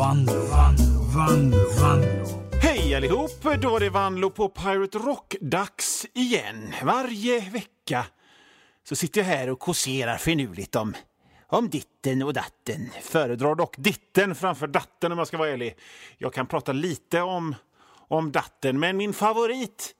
Vanlo, 0.00 0.32
Vanlo, 0.32 1.02
Vanlo, 1.14 1.58
Vanlo. 1.80 2.48
Hej 2.62 2.94
allihop! 2.94 3.42
Då 3.62 3.76
är 3.76 3.80
det 3.80 3.90
Vanlo 3.90 4.30
på 4.30 4.48
Pirate 4.48 4.98
Rock-dags 4.98 6.06
igen. 6.14 6.72
Varje 6.82 7.50
vecka 7.50 8.06
så 8.84 8.96
sitter 8.96 9.20
jag 9.20 9.26
här 9.26 9.50
och 9.50 9.58
kåserar 9.58 10.16
finurligt 10.16 10.76
om, 10.76 10.94
om 11.46 11.70
ditten 11.70 12.22
och 12.22 12.32
datten. 12.32 12.90
Föredrar 13.02 13.54
dock 13.54 13.74
ditten 13.78 14.34
framför 14.34 14.66
datten 14.66 15.12
om 15.12 15.18
jag 15.18 15.26
ska 15.26 15.36
vara 15.36 15.50
ärlig. 15.50 15.76
Jag 16.18 16.34
kan 16.34 16.46
prata 16.46 16.72
lite 16.72 17.20
om, 17.20 17.54
om 18.08 18.32
datten, 18.32 18.80
men 18.80 18.96
min 18.96 19.12
favorit 19.12 19.94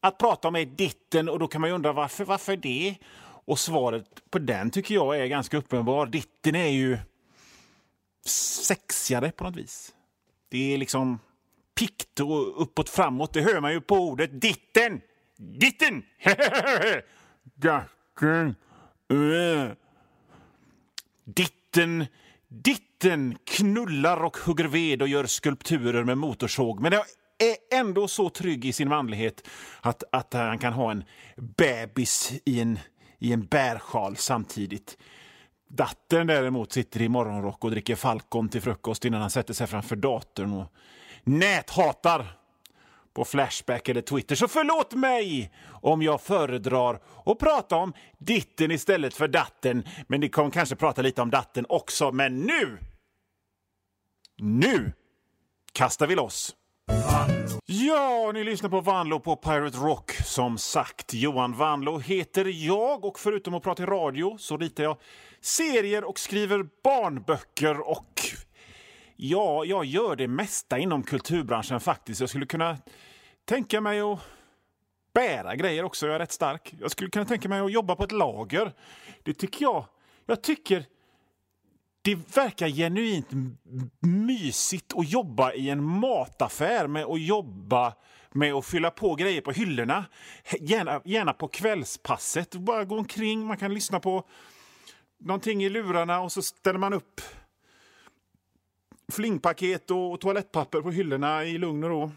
att 0.00 0.18
prata 0.18 0.48
om 0.48 0.56
är 0.56 0.64
ditten 0.64 1.28
och 1.28 1.38
då 1.38 1.48
kan 1.48 1.60
man 1.60 1.70
ju 1.70 1.74
undra 1.74 1.92
varför, 1.92 2.24
varför 2.24 2.56
det? 2.56 2.94
Och 3.44 3.58
svaret 3.58 4.30
på 4.30 4.38
den 4.38 4.70
tycker 4.70 4.94
jag 4.94 5.20
är 5.20 5.26
ganska 5.26 5.56
uppenbar. 5.56 6.06
Ditten 6.06 6.54
är 6.54 6.68
ju 6.68 6.98
sexigare 8.24 9.30
på 9.30 9.44
något 9.44 9.56
vis. 9.56 9.92
Det 10.48 10.74
är 10.74 10.78
liksom 10.78 11.18
pikt 11.74 12.20
och 12.20 12.62
uppåt 12.62 12.88
framåt. 12.88 13.32
Det 13.32 13.42
hör 13.42 13.60
man 13.60 13.72
ju 13.72 13.80
på 13.80 13.94
ordet 13.94 14.40
ditten. 14.40 15.00
Ditten! 15.36 16.02
Dacken. 17.54 18.54
Ditten, 21.24 22.06
ditten 22.48 23.38
knullar 23.44 24.24
och 24.24 24.36
hugger 24.36 24.64
ved 24.64 25.02
och 25.02 25.08
gör 25.08 25.26
skulpturer 25.26 26.04
med 26.04 26.18
motorsåg. 26.18 26.80
Men 26.80 26.92
jag 26.92 27.04
är 27.38 27.78
ändå 27.78 28.08
så 28.08 28.30
trygg 28.30 28.64
i 28.64 28.72
sin 28.72 28.88
manlighet 28.88 29.48
att, 29.80 30.02
att 30.12 30.34
han 30.34 30.58
kan 30.58 30.72
ha 30.72 30.90
en 30.90 31.04
bebis 31.36 32.32
i 32.44 32.60
en, 32.60 32.78
i 33.18 33.32
en 33.32 33.46
bärsjal 33.46 34.16
samtidigt. 34.16 34.98
Dattern 35.74 36.26
däremot 36.26 36.72
sitter 36.72 37.02
i 37.02 37.08
morgonrock 37.08 37.64
och 37.64 37.70
dricker 37.70 37.96
Falcon 37.96 38.48
till 38.48 38.62
frukost 38.62 39.04
innan 39.04 39.20
han 39.20 39.30
sätter 39.30 39.54
sig 39.54 39.66
framför 39.66 39.96
datorn 39.96 40.52
och 40.52 40.72
näthatar 41.24 42.38
på 43.14 43.24
Flashback 43.24 43.88
eller 43.88 44.00
Twitter. 44.00 44.34
Så 44.34 44.48
förlåt 44.48 44.92
mig 44.92 45.52
om 45.68 46.02
jag 46.02 46.20
föredrar 46.20 47.00
att 47.24 47.38
prata 47.38 47.76
om 47.76 47.92
ditten 48.18 48.70
istället 48.70 49.14
för 49.14 49.28
datten. 49.28 49.84
Men 50.08 50.20
ni 50.20 50.28
kommer 50.28 50.50
kanske 50.50 50.76
prata 50.76 51.02
lite 51.02 51.22
om 51.22 51.30
datten 51.30 51.66
också. 51.68 52.12
Men 52.12 52.40
nu! 52.40 52.78
Nu 54.38 54.92
kastar 55.72 56.06
vi 56.06 56.14
loss! 56.14 56.56
Ja, 57.66 58.30
ni 58.34 58.44
lyssnar 58.44 58.70
på 58.70 58.80
Vanlo 58.80 59.20
på 59.20 59.36
Pirate 59.36 59.78
Rock. 59.78 60.12
Som 60.12 60.58
sagt, 60.58 61.14
Johan 61.14 61.52
Vanlo 61.52 61.98
heter 61.98 62.66
jag 62.66 63.04
och 63.04 63.18
förutom 63.18 63.54
att 63.54 63.62
prata 63.62 63.82
i 63.82 63.86
radio 63.86 64.36
så 64.38 64.56
ritar 64.56 64.84
jag 64.84 64.96
serier 65.40 66.04
och 66.04 66.18
skriver 66.18 66.66
barnböcker 66.84 67.88
och 67.88 68.20
ja, 69.16 69.64
jag 69.64 69.84
gör 69.84 70.16
det 70.16 70.28
mesta 70.28 70.78
inom 70.78 71.02
kulturbranschen 71.02 71.80
faktiskt. 71.80 72.20
Jag 72.20 72.28
skulle 72.28 72.46
kunna 72.46 72.78
tänka 73.44 73.80
mig 73.80 74.00
att 74.00 74.20
bära 75.14 75.56
grejer 75.56 75.84
också. 75.84 76.06
Jag 76.06 76.14
är 76.14 76.18
rätt 76.18 76.32
stark. 76.32 76.74
Jag 76.80 76.90
skulle 76.90 77.10
kunna 77.10 77.24
tänka 77.24 77.48
mig 77.48 77.60
att 77.60 77.72
jobba 77.72 77.96
på 77.96 78.04
ett 78.04 78.12
lager. 78.12 78.72
Det 79.22 79.34
tycker 79.34 79.62
jag. 79.62 79.84
Jag 80.26 80.42
tycker 80.42 80.84
det 82.02 82.36
verkar 82.36 82.68
genuint 82.68 83.28
mysigt 84.00 84.92
att 84.96 85.10
jobba 85.10 85.52
i 85.52 85.70
en 85.70 85.84
mataffär 85.84 86.86
med 86.86 87.04
att 87.04 87.20
jobba 87.20 87.94
med 88.32 88.54
att 88.54 88.66
fylla 88.66 88.90
på 88.90 89.14
grejer 89.14 89.40
på 89.40 89.52
hyllorna. 89.52 90.04
Gärna, 90.60 91.00
gärna 91.04 91.32
på 91.32 91.48
kvällspasset. 91.48 92.54
Bara 92.54 92.84
gå 92.84 92.98
omkring, 92.98 93.46
man 93.46 93.56
kan 93.56 93.74
lyssna 93.74 94.00
på 94.00 94.28
någonting 95.18 95.64
i 95.64 95.68
lurarna 95.68 96.20
och 96.20 96.32
så 96.32 96.42
ställer 96.42 96.78
man 96.78 96.92
upp 96.92 97.20
flingpaket 99.12 99.90
och 99.90 100.20
toalettpapper 100.20 100.80
på 100.80 100.90
hyllorna 100.90 101.44
i 101.44 101.58
lugn 101.58 101.84
och 101.84 101.90
ro. 101.90 102.12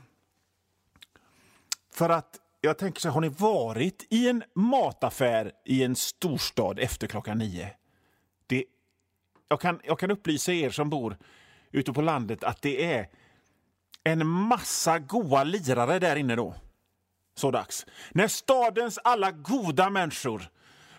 För 1.94 2.09
att 2.09 2.40
jag 2.62 2.78
tänker 2.78 3.02
så 3.02 3.09
har 3.09 3.22
ni 3.22 3.29
varit 3.29 4.07
i 4.09 4.29
en 4.29 4.44
mataffär 4.56 5.52
i 5.66 5.84
en 5.84 5.96
storstad 5.96 6.79
efter 6.79 7.07
klockan 7.07 7.38
nio? 7.38 7.72
Jag 9.47 9.59
kan, 9.59 9.79
jag 9.83 10.00
kan 10.00 10.11
upplysa 10.11 10.53
er 10.53 10.69
som 10.69 10.89
bor 10.89 11.17
ute 11.72 11.94
på 11.94 12.01
landet 12.01 12.44
att 12.44 12.61
det 12.61 12.94
är 12.94 13.07
en 14.03 14.28
massa 14.28 15.00
goa 15.00 15.44
lirare 15.44 16.00
där 16.00 16.16
inne 16.16 16.35
då. 16.35 16.56
Så 17.38 17.51
dags. 17.51 17.85
När 18.11 18.28
stadens 18.28 19.00
alla 19.03 19.31
goda 19.31 19.89
människor 19.89 20.50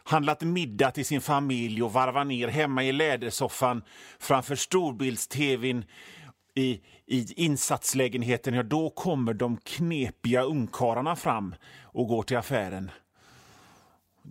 handlat 0.04 0.42
middag 0.42 0.90
till 0.90 1.06
sin 1.06 1.20
familj 1.20 1.82
och 1.82 1.92
varvat 1.92 2.26
ner 2.26 2.48
hemma 2.48 2.84
i 2.84 2.92
lädersoffan 2.92 3.82
framför 4.18 4.54
storbilds-tvn 4.54 5.84
i, 6.54 6.80
i 7.06 7.44
insatslägenheten, 7.44 8.54
ja, 8.54 8.62
då 8.62 8.90
kommer 8.90 9.34
de 9.34 9.56
knepiga 9.56 10.42
ungkarlarna 10.42 11.16
fram 11.16 11.54
och 11.82 12.08
går 12.08 12.22
till 12.22 12.36
affären 12.36 12.90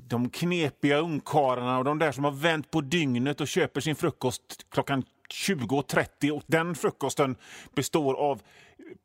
de 0.08 0.30
knepiga 0.30 0.98
ungkarlarna 0.98 1.78
och 1.78 1.84
de 1.84 2.00
där 2.00 2.12
som 2.12 2.24
har 2.24 2.32
vänt 2.32 2.72
på 2.72 2.82
dygnet 2.82 3.42
och 3.42 3.48
köper 3.48 3.82
sin 3.82 3.96
frukost 3.96 4.66
klockan 4.70 5.04
20.30 5.30 6.32
och 6.32 6.44
den 6.48 6.76
frukosten 6.76 7.36
består 7.76 8.14
av 8.14 8.42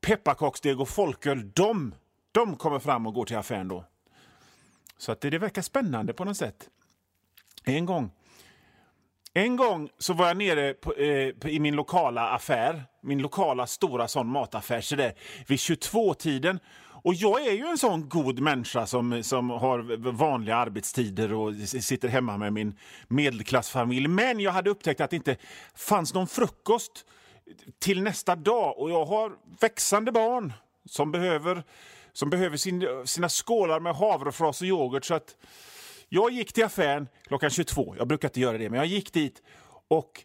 pepparkaksdeg 0.01 0.81
och 0.81 0.89
folköl. 0.89 1.51
De, 1.55 1.95
de 2.33 2.57
kommer 2.57 2.79
fram 2.79 3.07
och 3.07 3.15
går 3.15 3.25
till 3.25 3.37
affären 3.37 3.69
då. 3.69 3.85
Så 4.99 5.13
att 5.13 5.21
det, 5.21 5.31
det 5.31 5.39
verkar 5.39 5.63
spännande 5.63 6.13
på 6.13 6.25
något 6.25 6.37
sätt. 6.37 6.69
En 7.65 7.87
gång 7.87 8.11
en 9.35 9.57
gång 9.57 9.89
så 9.99 10.13
var 10.13 10.27
jag 10.27 10.37
nere 10.37 10.75
på, 10.75 10.95
eh, 10.95 11.33
i 11.47 11.59
min 11.61 11.77
lokala 11.77 12.29
affär, 12.29 12.85
min 13.01 13.19
lokala 13.19 13.67
stora 13.67 14.09
sån 14.09 14.27
mataffär, 14.29 14.81
så 14.81 14.97
där, 14.97 15.13
vid 15.47 15.59
22-tiden. 15.59 16.61
Och 17.03 17.15
jag 17.15 17.47
är 17.47 17.53
ju 17.53 17.67
en 17.67 17.79
sån 17.79 18.09
god 18.09 18.41
människa 18.41 18.87
som, 18.87 19.23
som 19.23 19.51
har 19.51 20.13
vanliga 20.13 20.57
arbetstider 20.57 21.33
och 21.33 21.55
sitter 21.69 22.09
hemma 22.09 22.39
med 22.39 22.53
min 22.53 22.75
medelklassfamilj. 23.09 24.09
Men 24.09 24.41
jag 24.41 24.53
hade 24.53 24.71
upptäckt 24.71 25.01
att 25.01 25.11
det 25.11 25.17
inte 25.17 25.37
fanns 25.75 26.15
någon 26.15 26.27
frukost 26.27 27.05
till 27.79 28.03
nästa 28.03 28.37
dag 28.37 28.79
och 28.79 28.91
jag 28.91 29.05
har 29.05 29.33
växande 29.61 30.13
barn 30.13 30.53
som 30.85 31.13
behöver, 31.13 31.65
som 32.13 32.31
behöver 32.31 32.57
sin, 32.57 32.87
sina 33.05 33.29
skålar 33.29 33.81
med 33.81 33.95
havrefras 33.95 34.61
och 34.61 34.67
yoghurt. 34.67 35.05
Så 35.05 35.15
att 35.15 35.37
jag 36.09 36.33
gick 36.33 36.53
till 36.53 36.65
affären 36.65 37.09
klockan 37.27 37.51
22. 37.51 37.95
Jag 37.99 38.09
brukar 38.09 38.29
inte 38.29 38.41
göra 38.41 38.59
det, 38.59 38.71
men 38.71 38.79
jag 38.79 38.87
gick 38.87 39.13
dit 39.13 39.43
och 39.89 40.25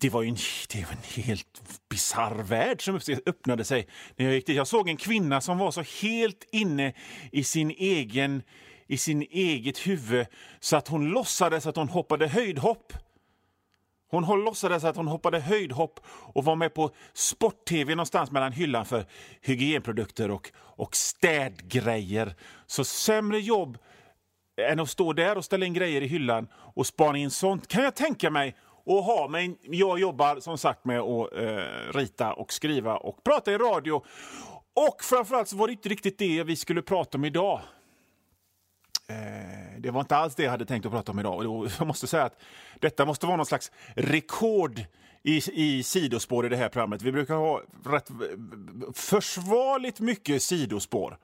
det 0.00 0.10
var 0.10 0.22
ju 0.22 0.28
en, 0.28 0.36
det 0.72 0.84
var 0.84 0.92
en 0.92 1.22
helt 1.24 1.62
bisarr 1.88 2.42
värld 2.42 2.84
som 2.84 3.00
öppnade 3.26 3.64
sig 3.64 3.88
när 4.16 4.26
jag 4.26 4.34
gick 4.34 4.46
dit. 4.46 4.56
Jag 4.56 4.66
såg 4.66 4.88
en 4.88 4.96
kvinna 4.96 5.40
som 5.40 5.58
var 5.58 5.70
så 5.70 5.82
helt 6.02 6.48
inne 6.52 6.92
i 7.32 7.44
sin 7.44 7.70
egen 7.70 8.42
i 8.86 8.98
sin 8.98 9.22
eget 9.22 9.78
huvud 9.78 10.26
så 10.60 10.76
att 10.76 10.88
hon 10.88 11.04
låtsades 11.04 11.66
att 11.66 11.76
hon 11.76 11.88
hoppade 11.88 12.28
höjdhopp. 12.28 12.92
Hon 14.10 14.44
låtsades 14.44 14.84
att 14.84 14.96
hon 14.96 15.08
hoppade 15.08 15.40
höjdhopp 15.40 16.00
och 16.06 16.44
var 16.44 16.56
med 16.56 16.74
på 16.74 16.90
sport-tv 17.12 17.94
någonstans 17.94 18.30
mellan 18.30 18.52
hyllan 18.52 18.86
för 18.86 19.06
hygienprodukter 19.40 20.30
och, 20.30 20.50
och 20.56 20.96
städgrejer. 20.96 22.34
Så 22.66 22.84
sämre 22.84 23.40
jobb 23.40 23.78
än 24.56 24.80
att 24.80 24.90
stå 24.90 25.12
där 25.12 25.36
och 25.36 25.44
ställa 25.44 25.66
in 25.66 25.74
grejer 25.74 26.00
i 26.00 26.06
hyllan 26.06 26.48
och 26.54 26.86
spana 26.86 27.18
in 27.18 27.30
sånt 27.30 27.68
kan 27.68 27.84
jag 27.84 27.94
tänka 27.94 28.30
mig 28.30 28.56
och 28.84 29.04
ha. 29.04 29.28
Men 29.28 29.56
jag 29.60 29.98
jobbar 29.98 30.40
som 30.40 30.58
sagt 30.58 30.84
med 30.84 31.00
att 31.00 31.32
eh, 31.32 31.98
rita 31.98 32.32
och 32.32 32.52
skriva 32.52 32.96
och 32.96 33.24
prata 33.24 33.52
i 33.52 33.58
radio. 33.58 34.04
Och 34.74 35.02
framförallt 35.02 35.48
så 35.48 35.56
var 35.56 35.66
det 35.66 35.72
inte 35.72 35.88
riktigt 35.88 36.18
det 36.18 36.42
vi 36.42 36.56
skulle 36.56 36.82
prata 36.82 37.18
om 37.18 37.24
idag. 37.24 37.60
Eh, 39.08 39.80
det 39.80 39.90
var 39.90 40.00
inte 40.00 40.16
alls 40.16 40.34
det 40.34 40.42
jag 40.42 40.50
hade 40.50 40.66
tänkt 40.66 40.86
att 40.86 40.92
prata 40.92 41.12
om 41.12 41.18
idag. 41.18 41.46
Och 41.46 41.68
jag 41.78 41.86
måste 41.86 42.06
säga 42.06 42.24
att 42.24 42.40
detta 42.80 43.06
måste 43.06 43.26
vara 43.26 43.36
någon 43.36 43.46
slags 43.46 43.72
rekord 43.96 44.80
i, 45.22 45.42
i 45.52 45.82
sidospår 45.82 46.46
i 46.46 46.48
det 46.48 46.56
här 46.56 46.68
programmet. 46.68 47.02
Vi 47.02 47.12
brukar 47.12 47.34
ha 47.34 47.62
rätt 47.84 48.10
försvarligt 48.94 50.00
mycket 50.00 50.42
sidospår. 50.42 51.18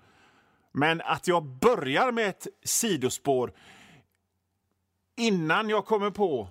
Men 0.73 1.01
att 1.01 1.29
jag 1.29 1.45
börjar 1.45 2.13
med 2.13 2.29
ett 2.29 2.47
sidospår 2.65 3.53
innan 5.17 5.69
jag 5.69 5.87
kommer 5.87 6.11
på 6.11 6.49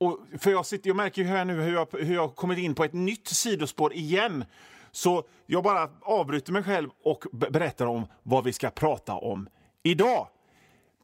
och 0.00 0.20
för 0.38 0.50
jag, 0.50 0.66
sitter, 0.66 0.88
jag 0.90 0.96
märker 0.96 1.22
ju 1.22 1.28
här 1.28 1.44
nu 1.44 1.62
hur 1.62 1.72
jag, 1.72 1.88
hur 1.92 2.14
jag 2.14 2.36
kommit 2.36 2.58
in 2.58 2.74
på 2.74 2.84
ett 2.84 2.92
nytt 2.92 3.28
sidospår 3.28 3.92
igen. 3.92 4.44
Så 4.90 5.24
jag 5.46 5.62
bara 5.62 5.90
avbryter 6.02 6.52
mig 6.52 6.62
själv 6.62 6.90
och 7.02 7.24
berättar 7.32 7.86
om 7.86 8.06
vad 8.22 8.44
vi 8.44 8.52
ska 8.52 8.70
prata 8.70 9.14
om 9.14 9.48
idag. 9.82 10.28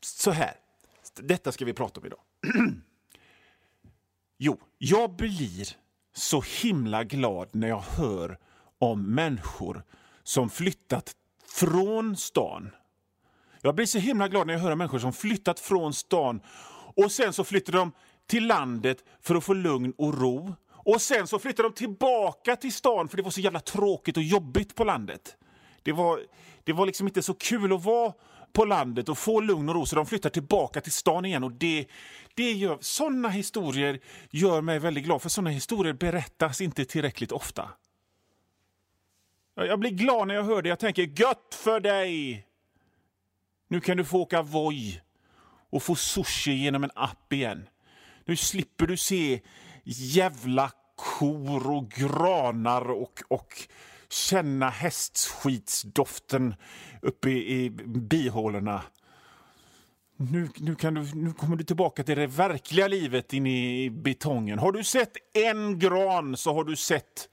Så 0.00 0.30
här, 0.30 0.54
detta 1.14 1.52
ska 1.52 1.64
vi 1.64 1.72
prata 1.72 2.00
om 2.00 2.06
idag. 2.06 2.20
jo, 4.38 4.60
jag 4.78 5.16
blir 5.16 5.68
så 6.14 6.40
himla 6.62 7.04
glad 7.04 7.48
när 7.52 7.68
jag 7.68 7.80
hör 7.80 8.38
om 8.78 9.14
människor 9.14 9.82
som 10.22 10.50
flyttat 10.50 11.16
från 11.48 12.16
stan. 12.16 12.70
Jag 13.60 13.74
blir 13.74 13.86
så 13.86 13.98
himla 13.98 14.28
glad 14.28 14.46
när 14.46 14.54
jag 14.54 14.60
hör 14.60 14.72
om 14.72 14.78
människor 14.78 14.98
som 14.98 15.12
flyttat 15.12 15.60
från 15.60 15.94
stan 15.94 16.40
och 16.96 17.12
sen 17.12 17.32
så 17.32 17.44
flyttar 17.44 17.72
de 17.72 17.92
till 18.26 18.46
landet 18.46 19.04
för 19.20 19.34
att 19.34 19.44
få 19.44 19.54
lugn 19.54 19.92
och 19.98 20.20
ro 20.20 20.54
Och 20.70 21.02
sen 21.02 21.26
så 21.26 21.38
flyttade 21.38 21.68
de 21.68 21.74
tillbaka 21.74 22.56
till 22.56 22.72
stan 22.72 23.08
för 23.08 23.16
det 23.16 23.22
var 23.22 23.30
så 23.30 23.40
jävla 23.40 23.60
tråkigt 23.60 24.16
och 24.16 24.22
jobbigt 24.22 24.74
på 24.74 24.84
landet. 24.84 25.36
Det 25.82 25.92
var, 25.92 26.20
det 26.64 26.72
var 26.72 26.86
liksom 26.86 27.06
inte 27.06 27.22
så 27.22 27.34
kul 27.34 27.72
att 27.72 27.84
vara 27.84 28.12
på 28.52 28.64
landet 28.64 29.08
och 29.08 29.18
få 29.18 29.40
lugn 29.40 29.68
och 29.68 29.74
ro 29.74 29.86
så 29.86 29.96
de 29.96 30.06
flyttar 30.06 30.30
tillbaka 30.30 30.80
till 30.80 30.92
stan 30.92 31.24
igen. 31.24 31.44
Och 31.44 31.52
det, 31.52 31.86
det 32.34 32.52
gör, 32.52 32.78
såna 32.80 33.28
historier 33.28 34.00
gör 34.30 34.60
mig 34.60 34.78
väldigt 34.78 35.04
glad 35.04 35.22
för 35.22 35.28
såna 35.28 35.50
historier 35.50 35.92
berättas 35.92 36.60
inte 36.60 36.84
tillräckligt 36.84 37.32
ofta. 37.32 37.70
Jag 39.54 39.80
blir 39.80 39.90
glad 39.90 40.28
när 40.28 40.34
jag 40.34 40.44
hör 40.44 40.62
det. 40.62 40.68
Jag 40.68 40.78
tänker 40.78 41.20
gött 41.20 41.54
för 41.54 41.80
dig! 41.80 42.46
Nu 43.68 43.80
kan 43.80 43.96
du 43.96 44.04
få 44.04 44.20
åka 44.20 44.42
Voi 44.42 45.00
och 45.70 45.82
få 45.82 45.94
sushi 45.94 46.52
genom 46.52 46.84
en 46.84 46.90
app 46.94 47.32
igen. 47.32 47.68
Nu 48.26 48.36
slipper 48.36 48.86
du 48.86 48.96
se 48.96 49.40
jävla 49.84 50.70
kor 50.96 51.70
och 51.70 51.90
granar 51.90 52.90
och, 52.90 53.22
och 53.28 53.68
känna 54.08 54.70
hästskitsdoften 54.70 56.54
uppe 57.02 57.30
i, 57.30 57.64
i 57.64 57.70
bihålorna. 57.70 58.82
Nu, 60.16 60.48
nu, 60.56 60.74
kan 60.74 60.94
du, 60.94 61.14
nu 61.14 61.32
kommer 61.32 61.56
du 61.56 61.64
tillbaka 61.64 62.04
till 62.04 62.16
det 62.16 62.26
verkliga 62.26 62.88
livet 62.88 63.32
inne 63.32 63.82
i 63.84 63.90
betongen. 63.90 64.58
Har 64.58 64.72
du 64.72 64.84
sett 64.84 65.16
en 65.32 65.78
gran 65.78 66.36
så 66.36 66.54
har 66.54 66.64
du 66.64 66.76
sett 66.76 67.28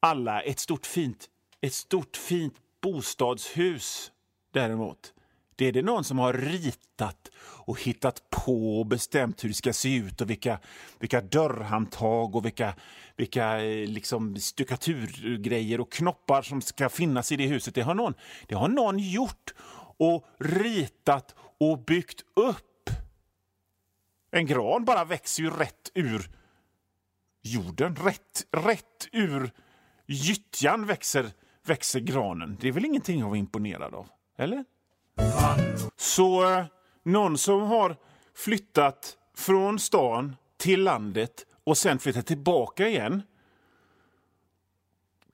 alla. 0.00 0.40
Ett 0.40 0.58
stort 0.58 0.86
fint, 0.86 1.26
ett 1.60 1.74
stort 1.74 2.16
fint 2.16 2.54
bostadshus 2.82 4.12
däremot. 4.52 5.12
Det 5.56 5.66
är 5.66 5.72
det 5.72 5.82
någon 5.82 6.04
som 6.04 6.18
har 6.18 6.32
ritat 6.32 7.30
och 7.38 7.80
hittat 7.80 8.30
på 8.30 8.78
och 8.78 8.86
bestämt 8.86 9.44
hur 9.44 9.48
det 9.48 9.54
ska 9.54 9.72
se 9.72 9.96
ut 9.96 10.20
och 10.20 10.30
vilka, 10.30 10.58
vilka 10.98 11.20
dörrhandtag 11.20 12.36
och 12.36 12.44
vilka, 12.44 12.74
vilka 13.16 13.64
eh, 13.64 13.88
liksom 13.88 14.36
stuckaturgrejer 14.36 15.80
och 15.80 15.92
knoppar 15.92 16.42
som 16.42 16.62
ska 16.62 16.88
finnas 16.88 17.32
i 17.32 17.36
det 17.36 17.46
huset. 17.46 17.74
Det 17.74 17.80
har 17.80 17.94
någon, 17.94 18.14
det 18.46 18.54
har 18.54 18.68
någon 18.68 18.98
gjort 18.98 19.54
och 19.98 20.26
ritat 20.38 21.34
och 21.60 21.84
byggt 21.84 22.20
upp. 22.36 22.90
En 24.30 24.46
gran 24.46 24.84
bara 24.84 25.04
växer 25.04 25.42
ju 25.42 25.50
rätt 25.50 25.90
ur 25.94 26.30
jorden, 27.42 27.96
rätt, 27.96 28.46
rätt 28.50 29.08
ur 29.12 29.50
gyttjan 30.06 30.86
växer, 30.86 31.30
växer 31.66 32.00
granen. 32.00 32.56
Det 32.60 32.68
är 32.68 32.72
väl 32.72 32.84
ingenting 32.84 33.20
att 33.20 33.26
vara 33.26 33.38
imponerad 33.38 33.94
av? 33.94 34.08
Eller? 34.38 34.64
Så 35.96 36.52
eh, 36.58 36.64
någon 37.02 37.38
som 37.38 37.62
har 37.62 37.96
flyttat 38.34 39.16
från 39.36 39.78
stan 39.78 40.36
till 40.56 40.82
landet 40.82 41.46
och 41.64 41.78
sen 41.78 41.98
flyttat 41.98 42.26
tillbaka 42.26 42.88
igen 42.88 43.22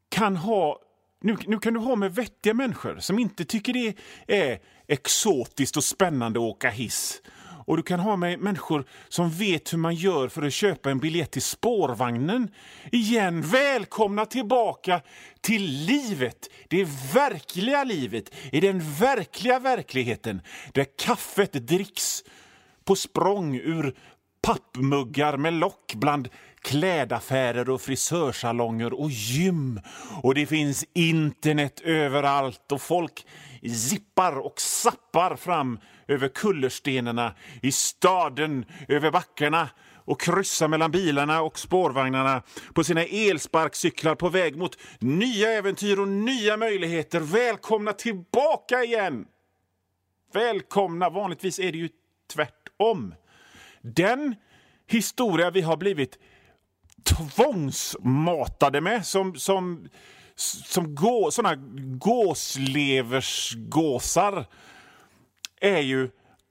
kan 0.08 0.36
ha 0.36 0.78
nu, 1.20 1.36
nu 1.46 1.58
kan 1.58 1.74
du 1.74 1.80
ha 1.80 1.96
med 1.96 2.14
vettiga 2.14 2.54
människor 2.54 2.98
som 2.98 3.18
inte 3.18 3.44
tycker 3.44 3.72
det 3.72 3.94
är 4.26 4.60
exotiskt 4.86 5.76
och 5.76 5.84
spännande 5.84 6.38
att 6.38 6.44
åka 6.44 6.70
hiss. 6.70 7.22
Och 7.66 7.76
du 7.76 7.82
kan 7.82 8.00
ha 8.00 8.16
med 8.16 8.40
människor 8.40 8.84
som 9.08 9.30
vet 9.30 9.72
hur 9.72 9.78
man 9.78 9.94
gör 9.94 10.28
för 10.28 10.42
att 10.42 10.52
köpa 10.52 10.90
en 10.90 10.98
biljett 10.98 11.30
till 11.30 11.42
spårvagnen. 11.42 12.50
Igen, 12.92 13.42
välkomna 13.42 14.26
tillbaka 14.26 15.00
till 15.40 15.62
livet, 15.62 16.48
det 16.68 16.84
verkliga 17.14 17.84
livet, 17.84 18.34
i 18.52 18.60
den 18.60 18.80
verkliga 18.80 19.58
verkligheten 19.58 20.42
där 20.72 20.86
kaffet 20.98 21.52
dricks 21.52 22.24
på 22.84 22.96
språng 22.96 23.56
ur 23.56 23.94
pappmuggar 24.42 25.36
med 25.36 25.52
lock 25.52 25.94
bland 25.94 26.28
klädaffärer 26.62 27.70
och 27.70 27.80
frisörsalonger 27.80 29.00
och 29.00 29.10
gym. 29.10 29.80
Och 30.22 30.34
det 30.34 30.46
finns 30.46 30.84
internet 30.94 31.80
överallt 31.80 32.72
och 32.72 32.82
folk 32.82 33.26
zippar 33.76 34.38
och 34.38 34.60
sappar 34.60 35.36
fram 35.36 35.78
över 36.08 36.28
kullerstenarna 36.28 37.34
i 37.62 37.72
staden, 37.72 38.64
över 38.88 39.10
backarna 39.10 39.68
och 40.04 40.20
kryssar 40.20 40.68
mellan 40.68 40.90
bilarna 40.90 41.42
och 41.42 41.58
spårvagnarna 41.58 42.42
på 42.74 42.84
sina 42.84 43.04
elsparkcyklar 43.04 44.14
på 44.14 44.28
väg 44.28 44.56
mot 44.56 44.78
nya 44.98 45.50
äventyr 45.50 46.00
och 46.00 46.08
nya 46.08 46.56
möjligheter. 46.56 47.20
Välkomna 47.20 47.92
tillbaka 47.92 48.84
igen! 48.84 49.26
Välkomna! 50.32 51.10
Vanligtvis 51.10 51.58
är 51.58 51.72
det 51.72 51.78
ju 51.78 51.88
tvärtom. 52.32 53.14
Den 53.82 54.34
historia 54.86 55.50
vi 55.50 55.60
har 55.60 55.76
blivit 55.76 56.18
tvångsmatade 57.04 58.80
med 58.80 59.06
som, 59.06 59.34
som, 59.34 59.88
som 60.64 60.94
gå, 60.94 61.30
såna 61.30 61.54
gåsleversgåsar 61.98 64.46
är 65.62 65.80
ju 65.80 66.10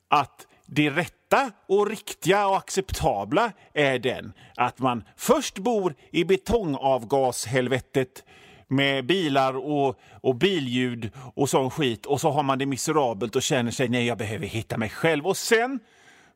att 0.10 0.48
det 0.66 0.90
rätta 0.90 1.52
och 1.68 1.90
riktiga 1.90 2.48
och 2.48 2.58
acceptabla 2.58 3.52
är 3.74 4.00
den 4.00 4.34
att 4.56 4.80
man 4.80 5.04
först 5.18 5.58
bor 5.58 5.96
i 6.12 6.26
betongavgashelvetet 6.26 8.24
med 8.68 9.06
bilar 9.06 9.58
och, 9.58 10.00
och 10.22 10.36
billjud 10.36 11.12
och 11.36 11.50
sån 11.50 11.70
skit 11.70 12.06
och 12.06 12.22
så 12.22 12.32
har 12.32 12.44
man 12.44 12.60
det 12.60 12.66
miserabelt 12.66 13.36
och 13.36 13.42
känner 13.42 13.72
sig 13.72 13.90
nej, 13.90 14.06
jag 14.06 14.18
behöver 14.18 14.46
hitta 14.46 14.78
mig 14.78 14.90
själv. 14.90 15.28
Och 15.28 15.38
sen 15.38 15.80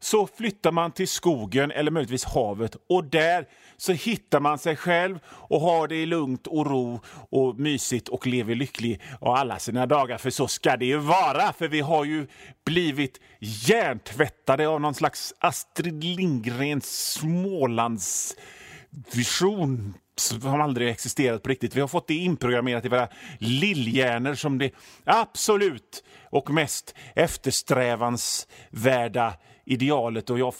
så 0.05 0.27
flyttar 0.27 0.71
man 0.71 0.91
till 0.91 1.07
skogen 1.07 1.71
eller 1.71 1.91
möjligtvis 1.91 2.25
havet 2.25 2.75
och 2.89 3.03
där 3.03 3.45
så 3.77 3.91
hittar 3.91 4.39
man 4.39 4.57
sig 4.57 4.75
själv 4.75 5.19
och 5.27 5.61
har 5.61 5.87
det 5.87 6.05
lugnt 6.05 6.47
och 6.47 6.65
ro 6.65 6.99
och 7.29 7.59
mysigt 7.59 8.07
och 8.07 8.27
lever 8.27 8.55
lycklig 8.55 9.01
och 9.19 9.37
alla 9.37 9.59
sina 9.59 9.85
dagar. 9.85 10.17
För 10.17 10.29
så 10.29 10.47
ska 10.47 10.77
det 10.77 10.85
ju 10.85 10.97
vara, 10.97 11.53
för 11.53 11.67
vi 11.67 11.79
har 11.79 12.05
ju 12.05 12.27
blivit 12.65 13.19
hjärntvättade 13.39 14.67
av 14.67 14.81
någon 14.81 14.93
slags 14.93 15.33
Astrid 15.39 16.03
Lindgrens 16.03 17.13
Smålandsvision 17.13 19.93
som 20.17 20.61
aldrig 20.61 20.89
existerat 20.89 21.43
på 21.43 21.49
riktigt. 21.49 21.75
Vi 21.75 21.81
har 21.81 21.87
fått 21.87 22.07
det 22.07 22.13
inprogrammerat 22.13 22.85
i 22.85 22.89
våra 22.89 23.07
lillhjärnor 23.39 24.33
som 24.33 24.57
det 24.57 24.71
absolut 25.05 26.03
och 26.29 26.49
mest 26.49 26.95
eftersträvansvärda 27.15 29.33
idealet. 29.65 30.29
Och 30.29 30.39
jag, 30.39 30.53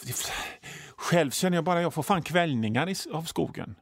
själv 0.96 1.32
känner 1.32 1.58
jag 1.58 1.64
bara 1.64 1.80
att 1.80 1.84
jag 1.84 1.94
får 1.94 2.04
fan 2.04 2.24
kvällningar 2.24 2.94
av 3.12 3.24
skogen. 3.24 3.76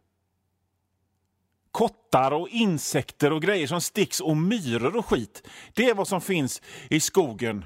Kottar 1.72 2.32
och 2.32 2.50
insekter 2.50 3.34
och 3.34 3.42
grejer 3.42 3.68
som 3.68 3.82
sticks 3.82 4.20
och 4.20 4.38
myror 4.38 4.96
och 4.96 5.06
skit. 5.06 5.48
Det 5.74 5.90
är 5.90 5.94
vad 5.94 6.08
som 6.08 6.22
finns 6.22 6.62
i 6.90 7.00
skogen. 7.00 7.66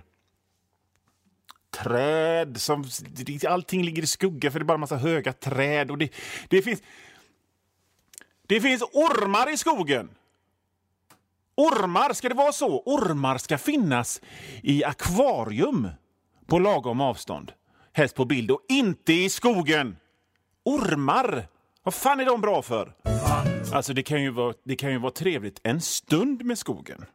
Träd, 1.70 2.62
som, 2.62 2.86
allting 3.48 3.84
ligger 3.84 4.04
i 4.04 4.08
skugga 4.08 4.52
för 4.52 4.60
det 4.60 4.64
är 4.64 4.66
bara 4.66 4.74
en 4.74 4.80
massa 4.80 4.98
höga 4.98 5.34
träd. 5.34 5.92
Och 5.92 5.98
det, 5.98 6.14
det, 6.48 6.62
finns, 6.62 6.82
det 8.48 8.62
finns 8.62 8.82
ormar 8.82 9.54
i 9.54 9.58
skogen. 9.58 10.10
Ormar, 11.56 12.14
ska 12.14 12.30
det 12.30 12.36
vara 12.36 12.52
så? 12.52 12.84
Ormar 12.86 13.38
ska 13.38 13.58
finnas 13.58 14.22
i 14.64 14.84
akvarium 14.84 15.90
på 16.48 16.60
lagom 16.60 17.02
avstånd. 17.02 17.52
Helst 17.94 18.16
på 18.16 18.26
bild 18.26 18.52
och 18.52 18.62
inte 18.70 19.14
i 19.14 19.30
skogen. 19.30 19.98
Ormar! 20.66 21.48
Vad 21.84 21.94
fan 21.94 22.20
är 22.20 22.26
de 22.26 22.42
bra 22.42 22.62
för? 22.62 22.94
Alltså 23.74 23.94
det 23.94 24.04
kan 24.04 24.22
ju 24.24 24.30
vara, 24.30 24.54
det 24.64 24.76
kan 24.76 24.92
ju 24.92 24.98
vara 24.98 25.12
trevligt 25.12 25.60
en 25.64 25.82
stund 25.82 26.46
med 26.46 26.58
skogen. 26.58 27.06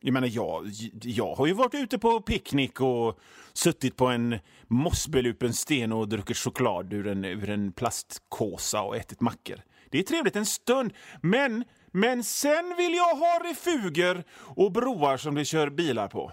Jag 0.00 0.12
menar, 0.12 0.28
jag, 0.32 0.70
jag 1.02 1.34
har 1.34 1.46
ju 1.46 1.52
varit 1.52 1.74
ute 1.74 1.98
på 1.98 2.20
picknick 2.20 2.80
och 2.80 3.18
suttit 3.52 3.96
på 3.96 4.06
en 4.06 4.38
mossbelupen 4.66 5.54
sten 5.54 5.92
och 5.92 6.08
druckit 6.08 6.36
choklad 6.36 6.92
ur 6.92 7.06
en, 7.06 7.24
ur 7.24 7.50
en 7.50 7.72
plastkåsa 7.72 8.82
och 8.82 8.96
ätit 8.96 9.20
mackor. 9.20 9.60
Det 9.90 9.98
är 9.98 10.02
trevligt 10.02 10.36
en 10.36 10.46
stund, 10.46 10.92
men, 11.22 11.64
men 11.92 12.24
sen 12.24 12.74
vill 12.76 12.94
jag 12.94 13.16
ha 13.16 13.40
refuger 13.44 14.24
och 14.32 14.72
broar 14.72 15.16
som 15.16 15.34
det 15.34 15.44
kör 15.44 15.70
bilar 15.70 16.08
på. 16.08 16.32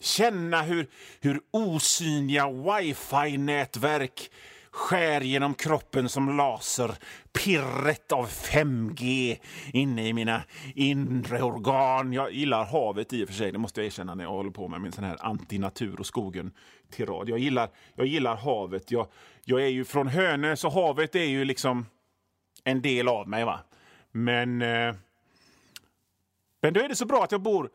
Känna 0.00 0.62
hur, 0.62 0.86
hur 1.20 1.40
osynliga 1.50 2.46
wifi-nätverk 2.50 4.30
skär 4.76 5.20
genom 5.20 5.54
kroppen 5.54 6.08
som 6.08 6.36
laser. 6.36 6.94
Pirret 7.32 8.12
av 8.12 8.28
5G 8.28 9.38
inne 9.72 10.08
i 10.08 10.12
mina 10.12 10.42
inre 10.74 11.42
organ. 11.42 12.12
Jag 12.12 12.32
gillar 12.32 12.64
havet 12.64 13.12
i 13.12 13.24
och 13.24 13.28
för 13.28 13.34
sig, 13.34 13.52
det 13.52 13.58
måste 13.58 13.80
jag 13.80 13.86
erkänna 13.86 14.14
när 14.14 14.24
jag 14.24 14.30
håller 14.30 14.50
på 14.50 14.68
med 14.68 14.80
min 14.80 14.92
sån 14.92 15.04
här 15.04 15.26
antinatur 15.26 16.00
och 16.00 16.06
skogen 16.06 16.52
tirad. 16.90 17.28
Jag 17.28 17.38
gillar, 17.38 17.68
jag 17.94 18.06
gillar 18.06 18.36
havet. 18.36 18.90
Jag, 18.90 19.06
jag 19.44 19.62
är 19.62 19.68
ju 19.68 19.84
från 19.84 20.06
Hönö, 20.06 20.56
så 20.56 20.68
havet 20.68 21.14
är 21.14 21.24
ju 21.24 21.44
liksom 21.44 21.86
en 22.64 22.82
del 22.82 23.08
av 23.08 23.28
mig. 23.28 23.44
va. 23.44 23.60
Men, 24.12 24.62
eh, 24.62 24.94
men 26.62 26.72
då 26.72 26.80
är 26.80 26.88
det 26.88 26.96
så 26.96 27.06
bra 27.06 27.24
att 27.24 27.32
jag 27.32 27.42
bor 27.42 27.70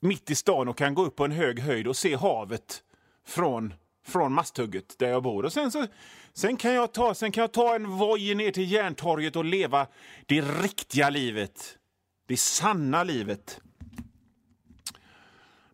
mitt 0.00 0.30
i 0.30 0.34
stan 0.34 0.68
och 0.68 0.78
kan 0.78 0.94
gå 0.94 1.04
upp 1.04 1.16
på 1.16 1.24
en 1.24 1.32
hög 1.32 1.60
höjd 1.60 1.86
och 1.86 1.96
se 1.96 2.16
havet 2.16 2.82
från 3.26 3.74
från 4.08 4.32
Masthugget 4.32 4.98
där 4.98 5.08
jag 5.08 5.22
bor. 5.22 5.44
Och 5.44 5.52
sen, 5.52 5.70
så, 5.70 5.86
sen, 6.32 6.56
kan 6.56 6.74
jag 6.74 6.92
ta, 6.92 7.14
sen 7.14 7.32
kan 7.32 7.40
jag 7.40 7.52
ta 7.52 7.74
en 7.74 7.90
voj 7.90 8.34
ner 8.34 8.50
till 8.50 8.72
Järntorget 8.72 9.36
och 9.36 9.44
leva 9.44 9.86
det 10.26 10.40
riktiga 10.40 11.10
livet. 11.10 11.78
Det 12.26 12.36
sanna 12.36 13.04
livet. 13.04 13.60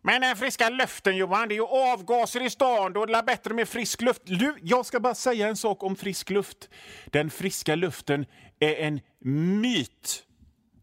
Men 0.01 0.21
den 0.21 0.35
friska 0.35 0.69
luften, 0.69 1.17
Johan, 1.17 1.47
det 1.47 1.53
är 1.53 1.57
ju 1.57 1.65
avgaser 1.65 2.45
i 2.45 2.49
stan. 2.49 2.93
Då 2.93 3.03
är 3.03 3.07
det 3.07 3.23
bättre 3.25 3.53
med 3.53 3.69
frisk 3.69 4.01
luft. 4.01 4.21
Du, 4.25 4.55
jag 4.61 4.85
ska 4.85 4.99
bara 4.99 5.15
säga 5.15 5.47
en 5.47 5.57
sak 5.57 5.83
om 5.83 5.95
frisk 5.95 6.29
luft. 6.29 6.69
Den 7.05 7.29
friska 7.29 7.75
luften 7.75 8.25
är 8.59 8.75
en 8.75 8.99
myt. 9.61 10.23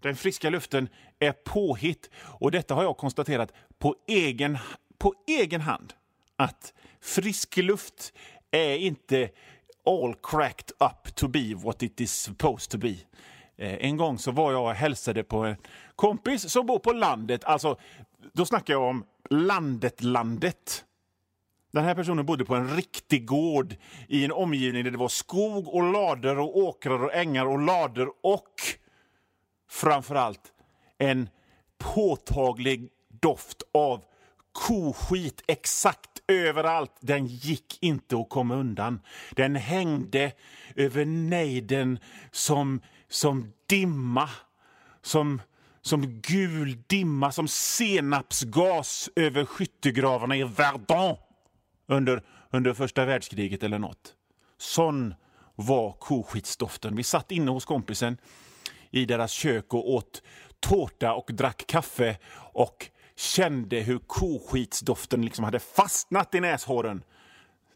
Den 0.00 0.16
friska 0.16 0.50
luften 0.50 0.88
är 1.22 1.32
påhitt. 1.32 2.10
Och 2.24 2.50
detta 2.50 2.74
har 2.74 2.82
jag 2.82 2.96
konstaterat 2.96 3.52
på 3.78 3.96
egen, 4.06 4.58
på 4.98 5.14
egen 5.26 5.60
hand. 5.60 5.92
Att 6.36 6.74
frisk 7.00 7.56
luft 7.56 8.12
är 8.50 8.76
inte 8.76 9.30
all 9.86 10.14
cracked 10.22 10.70
up 10.80 11.14
to 11.14 11.28
be 11.28 11.54
what 11.54 11.82
it 11.82 12.00
is 12.00 12.12
supposed 12.12 12.70
to 12.70 12.78
be. 12.78 12.96
Eh, 13.56 13.86
en 13.86 13.96
gång 13.96 14.18
så 14.18 14.30
var 14.30 14.52
jag 14.52 14.64
och 14.64 14.74
hälsade 14.74 15.24
på 15.24 15.36
en 15.38 15.56
kompis 15.96 16.50
som 16.50 16.66
bor 16.66 16.78
på 16.78 16.92
landet. 16.92 17.44
Alltså, 17.44 17.76
då 18.32 18.46
snackar 18.46 18.74
jag 18.74 18.82
om 18.82 19.04
landet, 19.30 20.02
landet. 20.02 20.84
Den 21.72 21.84
här 21.84 21.94
personen 21.94 22.26
bodde 22.26 22.44
på 22.44 22.54
en 22.54 22.76
riktig 22.76 23.26
gård 23.26 23.76
i 24.08 24.24
en 24.24 24.32
omgivning 24.32 24.84
där 24.84 24.90
det 24.90 24.98
var 24.98 25.08
skog 25.08 25.68
och 25.68 25.92
lader 25.92 26.38
och 26.38 26.56
åkrar 26.56 27.04
och 27.04 27.14
ängar 27.14 27.46
och 27.46 27.58
lader 27.58 28.08
och 28.22 28.52
framför 29.70 30.14
allt 30.14 30.52
en 31.02 31.28
påtaglig 31.78 32.88
doft 33.21 33.62
av 33.75 34.04
koskit 34.52 35.42
exakt 35.49 36.23
överallt. 36.28 36.92
Den 37.00 37.26
gick 37.26 37.78
inte 37.80 38.16
att 38.16 38.28
komma 38.28 38.54
undan. 38.54 39.00
Den 39.30 39.56
hängde 39.56 40.32
över 40.76 41.04
nejden 41.04 41.99
som, 42.30 42.80
som 43.09 43.52
dimma, 43.66 44.30
som 45.02 45.40
som 45.85 46.21
gul 46.21 46.78
dimma, 46.87 47.32
som 47.32 47.49
senapsgas 47.49 49.11
över 49.16 49.44
skyttegravarna 49.44 50.37
i 50.37 50.42
Verdun 50.42 51.16
under, 51.87 52.23
under 52.50 52.75
första 52.75 53.04
världskriget 53.04 53.62
eller 53.62 53.78
nåt. 53.78 54.14
Sån 54.59 55.14
var 55.54 55.92
koskitsdoften. 55.92 56.97
Vi 56.97 57.02
satt 57.02 57.32
inne 57.32 57.50
hos 57.50 57.64
kompisen 57.64 58.16
i 58.92 59.04
deras 59.04 59.32
kök 59.32 59.75
och 59.75 59.90
åt 59.90 60.22
tårta 60.61 61.12
och 61.14 61.30
drack 61.32 61.64
kaffe 61.66 62.18
och 62.34 62.87
kände 63.16 63.80
hur 63.80 63.99
koskitsdoften 63.99 65.25
liksom 65.25 65.44
hade 65.44 65.58
fastnat 65.58 66.34
i 66.34 66.40
näshåren. 66.40 67.02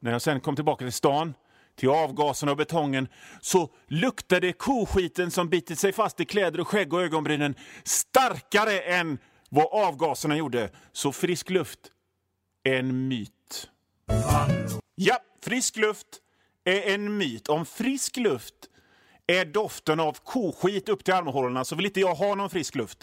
När 0.00 0.12
jag 0.12 0.22
sen 0.22 0.40
kom 0.40 0.56
tillbaka 0.56 0.84
till 0.84 0.92
stan 0.92 1.34
till 1.76 1.88
avgaserna 1.88 2.52
och 2.52 2.58
betongen 2.58 3.08
så 3.40 3.70
luktade 3.86 4.52
koskiten 4.52 5.30
som 5.30 5.48
bitit 5.48 5.78
sig 5.78 5.92
fast 5.92 6.20
i 6.20 6.24
kläder 6.24 6.60
och 6.60 6.68
skägg 6.68 6.92
och 6.92 7.02
ögonbrynen 7.02 7.54
starkare 7.84 8.80
än 8.80 9.18
vad 9.48 9.66
avgaserna 9.72 10.36
gjorde. 10.36 10.70
Så 10.92 11.12
frisk 11.12 11.50
luft 11.50 11.80
är 12.64 12.78
en 12.78 13.08
myt. 13.08 13.68
Ja, 14.94 15.18
frisk 15.42 15.76
luft 15.76 16.06
är 16.64 16.94
en 16.94 17.16
myt. 17.16 17.48
Om 17.48 17.66
frisk 17.66 18.16
luft 18.16 18.54
är 19.26 19.44
doften 19.44 20.00
av 20.00 20.12
koskit 20.24 20.88
upp 20.88 21.04
till 21.04 21.14
armhålorna 21.14 21.64
så 21.64 21.76
vill 21.76 21.86
inte 21.86 22.00
jag 22.00 22.14
ha 22.14 22.34
någon 22.34 22.50
frisk 22.50 22.74
luft. 22.74 22.98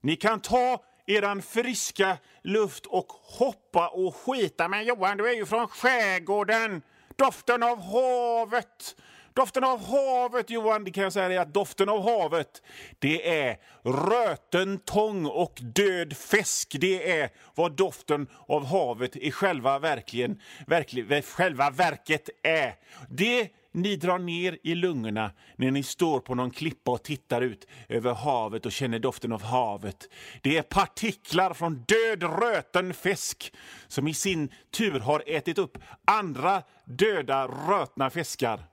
Ni 0.00 0.16
kan 0.16 0.40
ta 0.40 0.84
eran 1.06 1.42
friska 1.42 2.18
luft 2.42 2.86
och 2.86 3.06
hoppa 3.38 3.88
och 3.88 4.16
skita. 4.16 4.68
Men 4.68 4.84
Johan, 4.84 5.16
du 5.16 5.28
är 5.28 5.34
ju 5.34 5.46
från 5.46 5.68
skärgården. 5.68 6.82
Doften 7.16 7.62
av 7.62 7.80
havet! 7.82 8.96
Doften 9.38 9.64
av 9.64 9.86
havet, 9.86 10.50
Johan, 10.50 10.84
det 10.84 10.90
kan 10.90 11.02
jag 11.02 11.12
säga 11.12 11.42
att 11.42 11.54
doften 11.54 11.88
av 11.88 12.02
havet, 12.02 12.62
det 12.98 13.42
är 13.44 13.56
röten 13.82 14.78
tång 14.78 15.26
och 15.26 15.58
död 15.60 16.16
fisk. 16.16 16.76
Det 16.80 17.20
är 17.20 17.30
vad 17.54 17.72
doften 17.72 18.26
av 18.46 18.66
havet 18.66 19.16
i 19.16 19.30
själva, 19.30 19.78
verkligen, 19.78 20.40
verkligen, 20.66 21.22
själva 21.22 21.70
verket 21.70 22.28
är. 22.42 22.74
Det 23.08 23.48
ni 23.72 23.96
drar 23.96 24.18
ner 24.18 24.58
i 24.62 24.74
lungorna 24.74 25.32
när 25.56 25.70
ni 25.70 25.82
står 25.82 26.20
på 26.20 26.34
någon 26.34 26.50
klippa 26.50 26.90
och 26.90 27.02
tittar 27.02 27.42
ut 27.42 27.66
över 27.88 28.14
havet 28.14 28.66
och 28.66 28.72
känner 28.72 28.98
doften 28.98 29.32
av 29.32 29.42
havet. 29.42 30.08
Det 30.42 30.58
är 30.58 30.62
partiklar 30.62 31.54
från 31.54 31.84
död 31.88 32.22
röten 32.22 32.94
fisk 32.94 33.52
som 33.88 34.08
i 34.08 34.14
sin 34.14 34.52
tur 34.70 35.00
har 35.00 35.22
ätit 35.26 35.58
upp 35.58 35.78
andra 36.04 36.62
döda 36.84 37.48
rötna 37.48 38.10
fiskar. 38.10 38.64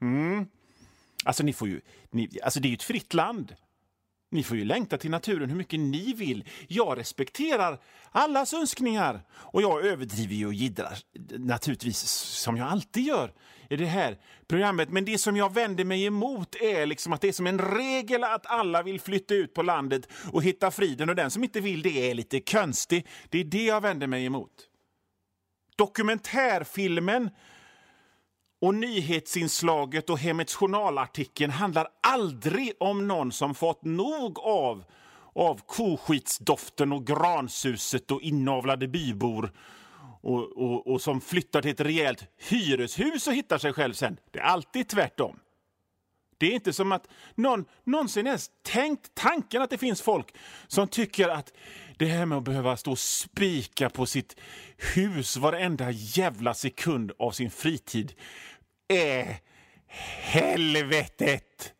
Mm. 0.00 0.46
Alltså, 1.24 1.42
ni 1.42 1.52
får 1.52 1.68
ju, 1.68 1.80
ni, 2.10 2.28
alltså, 2.42 2.60
det 2.60 2.68
är 2.68 2.70
ju 2.70 2.74
ett 2.74 2.82
fritt 2.82 3.14
land. 3.14 3.54
Ni 4.32 4.42
får 4.42 4.56
ju 4.56 4.64
längta 4.64 4.98
till 4.98 5.10
naturen 5.10 5.50
hur 5.50 5.56
mycket 5.56 5.80
ni 5.80 6.12
vill. 6.12 6.44
Jag 6.68 6.98
respekterar 6.98 7.80
allas 8.10 8.54
önskningar. 8.54 9.22
Och 9.32 9.62
jag 9.62 9.84
överdriver 9.86 10.34
ju 10.34 10.46
och 10.46 10.54
jiddrar, 10.54 10.98
naturligtvis, 11.38 11.98
som 12.42 12.56
jag 12.56 12.68
alltid 12.68 13.06
gör 13.06 13.32
i 13.70 13.76
det 13.76 13.86
här 13.86 14.18
programmet. 14.48 14.90
Men 14.90 15.04
det 15.04 15.18
som 15.18 15.36
jag 15.36 15.54
vänder 15.54 15.84
mig 15.84 16.04
emot 16.04 16.54
är 16.54 16.86
liksom 16.86 17.12
att 17.12 17.20
det 17.20 17.28
är 17.28 17.32
som 17.32 17.46
en 17.46 17.58
regel 17.58 18.24
att 18.24 18.46
alla 18.46 18.82
vill 18.82 19.00
flytta 19.00 19.34
ut 19.34 19.54
på 19.54 19.62
landet 19.62 20.08
och 20.32 20.42
hitta 20.42 20.70
friden 20.70 21.08
och 21.08 21.16
den 21.16 21.30
som 21.30 21.44
inte 21.44 21.60
vill 21.60 21.82
det 21.82 22.10
är 22.10 22.14
lite 22.14 22.40
konstig. 22.40 23.06
Det 23.28 23.40
är 23.40 23.44
det 23.44 23.64
jag 23.64 23.80
vänder 23.80 24.06
mig 24.06 24.24
emot. 24.24 24.52
Dokumentärfilmen 25.76 27.30
och 28.60 28.74
nyhetsinslaget 28.74 30.10
och 30.10 30.18
Hemmets 30.18 30.54
journalartikeln 30.54 31.52
handlar 31.52 31.88
aldrig 32.00 32.72
om 32.80 33.08
någon 33.08 33.32
som 33.32 33.54
fått 33.54 33.84
nog 33.84 34.38
av, 34.38 34.84
av 35.34 35.60
koskitsdoften 35.66 36.92
och 36.92 37.06
gransuset 37.06 38.10
och 38.10 38.22
inavlade 38.22 38.88
bybor 38.88 39.52
och, 40.22 40.52
och, 40.56 40.86
och 40.86 41.02
som 41.02 41.20
flyttar 41.20 41.62
till 41.62 41.70
ett 41.70 41.80
rejält 41.80 42.24
hyreshus 42.38 43.26
och 43.26 43.34
hittar 43.34 43.58
sig 43.58 43.72
själv 43.72 43.92
sen. 43.92 44.16
Det 44.30 44.38
är 44.38 44.42
alltid 44.42 44.88
tvärtom. 44.88 45.38
Det 46.40 46.46
är 46.46 46.50
inte 46.50 46.72
som 46.72 46.92
att 46.92 47.08
någon 47.34 47.64
någonsin 47.84 48.26
ens 48.26 48.50
tänkt 48.62 49.14
tanken 49.14 49.62
att 49.62 49.70
det 49.70 49.78
finns 49.78 50.02
folk 50.02 50.34
som 50.66 50.88
tycker 50.88 51.28
att 51.28 51.52
det 51.98 52.06
här 52.06 52.26
med 52.26 52.38
att 52.38 52.44
behöva 52.44 52.76
stå 52.76 52.90
och 52.90 52.98
spika 52.98 53.90
på 53.90 54.06
sitt 54.06 54.36
hus 54.94 55.36
varenda 55.36 55.90
jävla 55.90 56.54
sekund 56.54 57.12
av 57.18 57.30
sin 57.30 57.50
fritid 57.50 58.12
är 58.90 59.36
helvetet! 60.20 61.72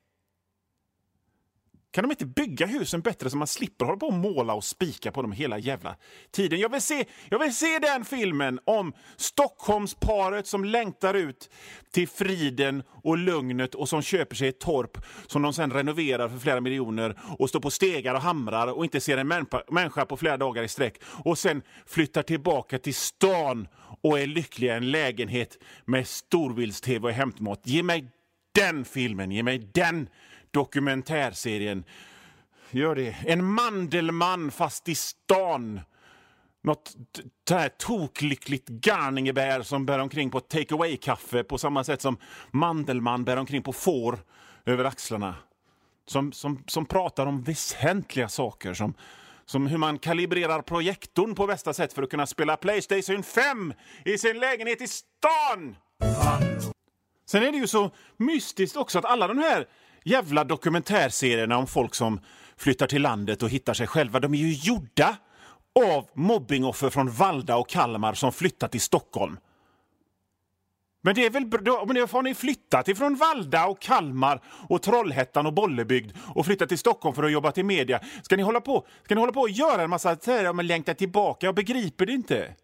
Kan 1.93 2.05
de 2.05 2.11
inte 2.11 2.27
bygga 2.27 2.67
husen 2.67 3.01
bättre 3.01 3.31
så 3.31 3.37
man 3.37 3.47
slipper 3.47 3.85
hålla 3.85 3.99
på 3.99 4.07
och 4.07 4.13
måla 4.13 4.55
och 4.55 4.65
spika 4.65 5.13
på 5.13 5.23
dem 5.23 5.33
hela 5.33 5.59
jävla 5.59 5.97
tiden? 6.31 6.61
Jag 6.61 6.69
vill 6.69 6.83
se, 6.83 7.05
jag 7.29 7.39
vill 7.39 7.55
se 7.55 7.79
den 7.79 8.05
filmen 8.05 8.61
om 8.65 8.93
Stockholmsparet 9.17 10.47
som 10.47 10.65
längtar 10.65 11.15
ut 11.15 11.51
till 11.91 12.09
friden 12.09 12.83
och 13.03 13.19
lugnet 13.19 13.75
och 13.75 13.89
som 13.89 14.03
köper 14.03 14.37
sig 14.37 14.49
ett 14.49 14.61
torp 14.61 14.99
som 15.27 15.43
de 15.43 15.53
sen 15.53 15.73
renoverar 15.73 16.29
för 16.29 16.39
flera 16.39 16.61
miljoner 16.61 17.19
och 17.39 17.49
står 17.49 17.61
på 17.61 17.71
stegar 17.71 18.15
och 18.15 18.21
hamrar 18.21 18.67
och 18.67 18.85
inte 18.85 19.01
ser 19.01 19.17
en 19.17 19.47
människa 19.71 20.07
på 20.07 20.17
flera 20.17 20.37
dagar 20.37 20.63
i 20.63 20.69
sträck 20.69 21.03
och 21.25 21.39
sen 21.39 21.63
flyttar 21.87 22.23
tillbaka 22.23 22.79
till 22.79 22.95
stan 22.95 23.69
och 24.03 24.19
är 24.19 24.27
lyckliga 24.27 24.75
i 24.75 24.77
en 24.77 24.91
lägenhet 24.91 25.59
med 25.85 26.07
storbilds-tv 26.07 27.09
och 27.09 27.15
hämtmat. 27.15 27.61
Ge 27.65 27.83
mig 27.83 28.11
den 28.55 28.85
filmen, 28.85 29.31
ge 29.31 29.43
mig 29.43 29.59
den 29.59 30.09
dokumentärserien. 30.51 31.85
Gör 32.71 32.95
det. 32.95 33.17
En 33.27 33.45
Mandelmann 33.45 34.51
fast 34.51 34.89
i 34.89 34.95
stan. 34.95 35.81
Något 36.63 36.97
toklyckligt 37.79 38.69
garningebär 38.69 39.63
som 39.63 39.87
bär 39.87 39.99
omkring 39.99 40.31
på 40.31 40.41
take 40.41 40.75
away-kaffe 40.75 41.43
på 41.43 41.59
samma 41.59 41.85
sätt 41.85 42.03
som 42.03 42.17
Mandelmann 42.51 43.25
bär 43.25 43.37
omkring 43.37 43.63
på 43.63 43.73
får 43.73 44.19
över 44.67 44.85
axlarna. 44.85 45.35
Som, 46.07 46.33
som, 46.33 46.65
som 46.67 46.87
pratar 46.87 47.27
om 47.27 47.43
väsentliga 47.43 48.29
saker 48.29 48.75
som, 48.75 48.95
som 49.47 49.67
hur 49.67 49.79
man 49.79 49.99
kalibrerar 49.99 50.63
projektorn 50.63 51.35
på 51.35 51.47
bästa 51.47 51.73
sätt 51.73 51.93
för 51.93 52.03
att 52.03 52.11
kunna 52.11 52.27
spela 52.27 52.57
Playstation 52.57 53.23
5 53.23 53.75
i 54.05 54.19
sin 54.19 54.39
lägenhet 54.39 54.83
i 54.83 54.87
stan! 54.89 55.77
Sen 57.27 57.43
är 57.43 57.53
det 57.53 57.59
ju 57.59 57.67
så 57.67 57.91
mystiskt 58.17 58.77
också 58.77 58.99
att 58.99 59.05
alla 59.05 59.29
de 59.29 59.39
här 59.39 59.69
jävla 60.05 60.45
dokumentärserierna 60.45 61.59
om 61.59 61.67
folk 61.67 61.95
som 61.95 62.21
flyttar 62.57 62.87
till 62.87 63.03
landet 63.03 63.43
och 63.43 63.49
hittar 63.49 63.75
sig 63.75 63.87
själva, 63.87 64.21
de 64.21 64.35
är 64.35 64.39
ju 64.39 64.53
gjorda 64.53 65.17
av 65.95 66.09
mobbingoffer 66.15 66.91
från 66.91 67.11
Valda 67.11 67.57
och 67.57 67.69
Kalmar 67.69 68.15
som 68.15 68.33
flyttat 68.33 68.73
till 68.73 68.81
Stockholm. 68.81 69.37
Men 71.03 71.15
det 71.15 71.27
är 71.27 71.31
väl 71.31 71.47
bra, 71.47 71.85
men 71.87 71.97
har 71.97 72.23
ni 72.23 72.35
flyttat 72.35 72.89
ifrån 72.89 73.17
Valda 73.17 73.67
och 73.67 73.81
Kalmar 73.81 74.43
och 74.69 74.83
Trollhättan 74.83 75.47
och 75.47 75.53
Bollebygd 75.53 76.13
och 76.35 76.47
flyttat 76.47 76.69
till 76.69 76.79
Stockholm 76.79 77.15
för 77.15 77.23
att 77.23 77.33
jobba 77.33 77.53
till 77.53 77.65
media. 77.65 78.01
Ska 78.23 78.37
ni 78.37 78.43
hålla 78.43 78.61
på, 78.61 78.87
ska 79.05 79.15
ni 79.15 79.21
hålla 79.21 79.33
på 79.33 79.41
och 79.41 79.51
göra 79.51 79.83
en 79.83 79.91
massa 79.91 80.17
så 80.17 80.31
här, 80.31 80.53
men 80.53 80.67
längta 80.67 80.95
tillbaka? 80.95 81.47
Jag 81.47 81.55
begriper 81.55 82.07
det 82.07 82.13
inte. 82.13 82.55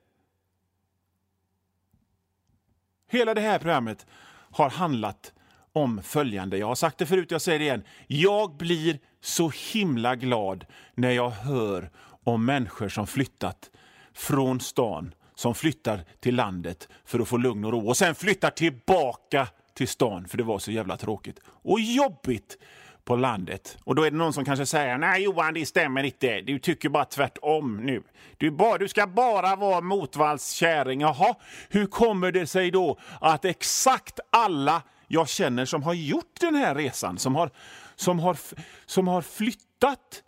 Hela 3.11 3.35
det 3.35 3.41
här 3.41 3.59
programmet 3.59 4.07
har 4.51 4.71
handlat 4.71 5.33
om 5.77 6.03
följande. 6.03 6.59
Jag 6.59 6.67
har 6.67 6.75
sagt 6.75 6.99
det 6.99 7.07
förut, 7.07 7.31
jag 7.31 7.41
säger 7.41 7.59
det 7.59 7.65
igen. 7.65 7.85
Jag 8.07 8.57
blir 8.57 8.99
så 9.21 9.53
himla 9.73 10.17
glad 10.17 10.65
när 10.95 11.11
jag 11.11 11.31
hör 11.31 11.91
om 12.25 12.45
människor 12.45 12.89
som 12.89 13.07
flyttat 13.07 13.71
från 14.15 14.61
stan, 14.61 15.15
som 15.35 15.55
flyttar 15.55 16.05
till 16.21 16.37
landet 16.37 16.89
för 17.05 17.19
att 17.21 17.29
få 17.29 17.37
lugn 17.37 17.65
och 17.65 17.73
ro 17.73 17.89
och 17.89 17.97
sen 17.97 18.15
flyttar 18.15 18.51
tillbaka 18.51 19.49
till 19.75 19.89
stan 19.89 20.29
för 20.29 20.37
det 20.37 20.45
var 20.45 20.59
så 20.59 20.73
jävla 20.73 20.97
tråkigt 20.97 21.41
och 21.47 21.81
jobbigt 21.81 22.59
på 23.05 23.17
landet. 23.17 23.79
Och 23.85 23.95
då 23.95 24.03
är 24.03 24.11
det 24.11 24.17
någon 24.17 24.33
som 24.33 24.45
kanske 24.45 24.67
säger 24.67 24.99
nej 24.99 25.23
Johan, 25.23 25.55
det 25.55 25.67
stämmer 25.67 26.03
inte. 26.03 26.41
Du 26.41 26.59
tycker 26.59 26.89
bara 26.89 27.05
tvärtom 27.05 27.77
nu. 27.77 28.03
Du, 28.37 28.51
bara, 28.51 28.79
du 28.79 28.89
ska 28.89 29.07
bara 29.07 29.57
vara 29.57 29.81
motvalls 29.81 30.51
käring. 30.51 31.01
Jaha, 31.01 31.35
hur 31.69 31.87
kommer 31.87 32.33
det 32.33 32.47
sig 32.47 32.71
då 32.71 32.99
att 33.21 33.45
exakt 33.45 34.21
alla 34.31 34.83
jag 35.07 35.29
känner 35.29 35.65
som 35.65 35.83
har 35.83 35.95
gjort 35.95 36.41
den 36.41 36.55
här 36.55 36.75
resan, 36.75 37.19
som 37.19 37.35
har, 37.35 37.51
som 37.95 38.19
har, 38.19 38.39
som 38.87 39.09
har 39.09 39.23
flyttat 39.23 40.23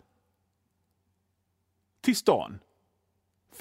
till 2.01 2.15
stan, 2.15 2.59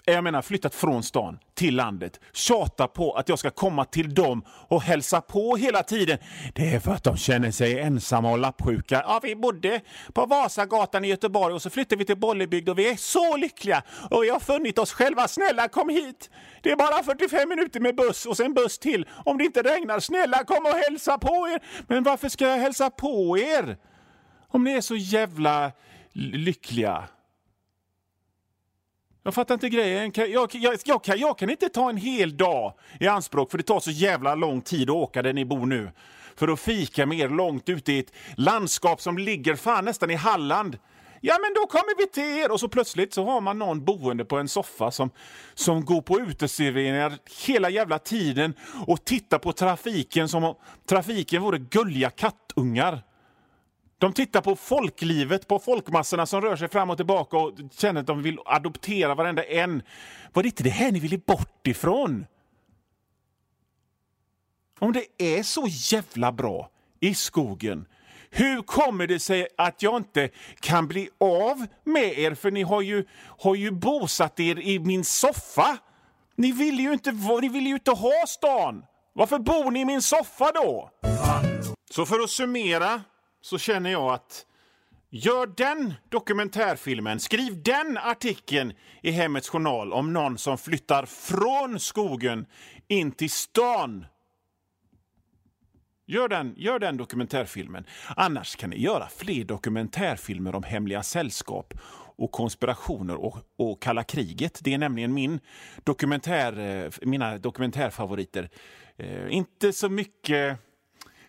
Eh, 0.07 0.15
jag 0.15 0.25
menar 0.25 0.43
flyttat 0.43 0.75
från 0.75 1.03
stan 1.03 1.39
till 1.55 1.77
landet, 1.77 2.21
tjatar 2.33 2.87
på 2.87 3.13
att 3.13 3.29
jag 3.29 3.39
ska 3.39 3.51
komma 3.51 3.85
till 3.85 4.15
dem 4.15 4.45
och 4.49 4.83
hälsa 4.83 5.21
på 5.21 5.57
hela 5.57 5.83
tiden. 5.83 6.19
Det 6.55 6.75
är 6.75 6.81
för 6.81 6.93
att 6.93 7.05
de 7.05 7.17
känner 7.17 7.51
sig 7.51 7.81
ensamma 7.81 8.31
och 8.31 8.39
lappsjuka. 8.39 9.03
Ja, 9.07 9.21
vi 9.23 9.37
bodde 9.37 9.81
på 10.13 10.27
Vasagatan 10.27 11.05
i 11.05 11.09
Göteborg 11.09 11.55
och 11.55 11.63
så 11.63 11.71
flyttade 11.71 11.99
vi 11.99 12.05
till 12.05 12.17
Bollebygd 12.17 12.69
och 12.69 12.79
vi 12.79 12.91
är 12.91 12.97
så 12.97 13.37
lyckliga 13.37 13.83
och 14.11 14.23
vi 14.23 14.29
har 14.29 14.41
funnit 14.41 14.79
oss 14.79 14.93
själva. 14.93 15.29
Snälla 15.29 15.69
kom 15.69 15.89
hit! 15.89 16.31
Det 16.63 16.71
är 16.71 16.77
bara 16.77 17.03
45 17.03 17.49
minuter 17.49 17.81
med 17.81 17.97
buss 17.97 18.27
och 18.27 18.37
sen 18.37 18.55
buss 18.55 18.79
till 18.79 19.07
om 19.25 19.39
det 19.39 19.45
inte 19.45 19.63
regnar. 19.63 20.01
Snälla 20.01 20.45
kom 20.45 20.67
och 20.67 20.79
hälsa 20.89 21.19
på 21.19 21.49
er! 21.49 21.61
Men 21.89 22.03
varför 22.03 22.29
ska 22.29 22.49
jag 22.49 22.59
hälsa 22.59 22.91
på 22.91 23.39
er? 23.39 23.77
Om 24.49 24.65
ni 24.65 24.73
är 24.73 24.81
så 24.81 24.97
jävla 24.97 25.73
lyckliga. 26.13 27.09
Jag 29.23 29.35
fattar 29.35 29.55
inte 29.55 29.69
grejen. 29.69 30.13
Jag, 30.15 30.29
jag, 30.55 30.79
jag, 30.85 31.05
kan, 31.05 31.19
jag 31.19 31.39
kan 31.39 31.51
inte 31.51 31.69
ta 31.69 31.91
en 31.91 31.97
hel 31.97 32.37
dag 32.37 32.75
i 33.01 33.07
anspråk 33.07 33.51
för 33.51 33.59
det 33.59 33.65
tar 33.65 33.81
så 33.81 33.91
jävla 33.91 34.35
lång 34.35 34.61
tid 34.61 34.91
att 34.91 34.97
åka 34.97 35.23
där 35.23 35.33
ni 35.33 35.45
bor 35.45 35.67
nu. 35.67 35.91
För 36.37 36.49
att 36.49 36.61
fika 36.61 37.07
med 37.07 37.19
er 37.19 37.29
långt 37.29 37.69
ute 37.69 37.93
i 37.93 37.99
ett 37.99 38.13
landskap 38.37 39.01
som 39.01 39.19
ligger 39.19 39.57
fan 39.57 39.85
nästan 39.85 40.11
i 40.11 40.15
Halland. 40.15 40.79
Ja, 41.21 41.39
men 41.41 41.55
då 41.55 41.67
kommer 41.67 41.99
vi 41.99 42.07
till 42.07 42.39
er! 42.39 42.53
Och 42.53 42.61
så 42.61 42.69
plötsligt 42.69 43.15
så 43.15 43.25
har 43.25 43.41
man 43.41 43.59
någon 43.59 43.85
boende 43.85 44.25
på 44.25 44.37
en 44.37 44.49
soffa 44.49 44.91
som, 44.91 45.11
som 45.55 45.85
går 45.85 46.01
på 46.01 46.21
uteserveringar 46.21 47.19
hela 47.47 47.71
jävla 47.71 47.99
tiden 47.99 48.55
och 48.87 49.05
tittar 49.05 49.39
på 49.39 49.53
trafiken 49.53 50.29
som 50.29 50.45
om 50.45 50.55
trafiken 50.89 51.43
vore 51.43 51.59
gulliga 51.59 52.11
kattungar. 52.11 53.03
De 53.99 54.13
tittar 54.13 54.41
på 54.41 54.57
folklivet, 54.57 55.49
på 55.49 55.59
folkmassorna 55.59 56.27
som 56.27 56.41
rör 56.41 56.57
sig 56.57 56.69
fram 56.69 56.91
och 56.91 56.97
tillbaka 56.97 57.37
och 57.37 57.53
känner 57.71 58.01
att 58.01 58.07
de 58.07 58.23
vill 58.23 58.39
adoptera 58.45 59.15
varenda 59.15 59.45
en. 59.45 59.83
Var 60.33 60.43
det 60.43 60.47
inte 60.47 60.63
det 60.63 60.71
här 60.71 60.93
ni 60.93 61.01
ville 61.01 61.19
bort 61.19 61.67
ifrån? 61.67 62.27
Om 64.79 64.93
det 64.93 65.05
är 65.19 65.43
så 65.43 65.67
jävla 65.69 66.33
bra 66.33 66.71
i 67.01 67.15
skogen, 67.15 67.87
hur 68.31 68.63
kommer 68.63 69.07
det 69.07 69.21
sig 69.21 69.49
att 69.59 69.83
jag 69.83 69.97
inte 69.97 70.29
kan 70.61 70.89
bli 70.89 71.09
av 71.19 71.67
med 71.85 72.19
er? 72.19 72.35
För 72.35 72.51
ni 72.51 72.63
har 72.63 72.83
ju, 72.83 73.05
har 73.39 73.55
ju 73.55 73.71
bosatt 73.71 74.41
er 74.41 74.59
i 74.59 74.79
min 74.79 75.05
soffa. 75.05 75.79
Ni 76.37 76.53
vill 76.53 76.81
ju 76.81 76.93
inte, 76.93 77.13
ni 77.41 77.49
vill 77.49 77.67
ju 77.67 77.75
inte 77.75 77.91
ha 77.91 78.27
stan. 78.27 78.85
Varför 79.13 79.39
bor 79.39 79.71
ni 79.71 79.81
i 79.81 79.85
min 79.85 80.03
soffa 80.03 80.53
då? 80.53 80.91
Så 81.91 82.07
för 82.07 82.21
att 82.21 82.31
summera 82.31 83.03
så 83.49 83.59
känner 83.59 83.91
jag 83.91 84.13
att 84.13 84.47
gör 85.11 85.47
den 85.47 85.95
dokumentärfilmen, 86.09 87.21
skriv 87.21 87.63
den 87.63 87.99
artikeln 87.99 88.73
i 89.03 89.11
Hemmets 89.11 89.49
Journal 89.49 89.93
om 89.93 90.13
någon 90.13 90.39
som 90.39 90.59
flyttar 90.59 91.07
från 91.07 91.81
skogen 91.81 92.47
in 92.89 93.13
till 93.13 93.31
stan. 93.31 94.07
Gör 96.07 96.29
den, 96.29 96.55
gör 96.57 96.79
den 96.79 96.97
dokumentärfilmen. 96.97 97.85
Annars 98.17 98.57
kan 98.57 98.71
ni 98.71 98.81
göra 98.81 99.09
fler 99.09 99.45
dokumentärfilmer 99.45 100.55
om 100.55 100.63
hemliga 100.63 101.03
sällskap 101.03 101.75
och 102.17 102.33
konspirationer 102.33 103.15
och, 103.15 103.39
och 103.57 103.83
kalla 103.83 104.05
kriget. 104.05 104.59
Det 104.63 104.75
är 104.75 104.79
nämligen 104.79 105.15
min 105.15 105.41
dokumentär, 105.85 106.59
eh, 106.59 106.93
mina 107.03 107.39
dokumentärfavoriter. 107.39 108.51
Eh, 108.97 109.35
inte 109.35 109.73
så 109.73 109.89
mycket 109.89 110.68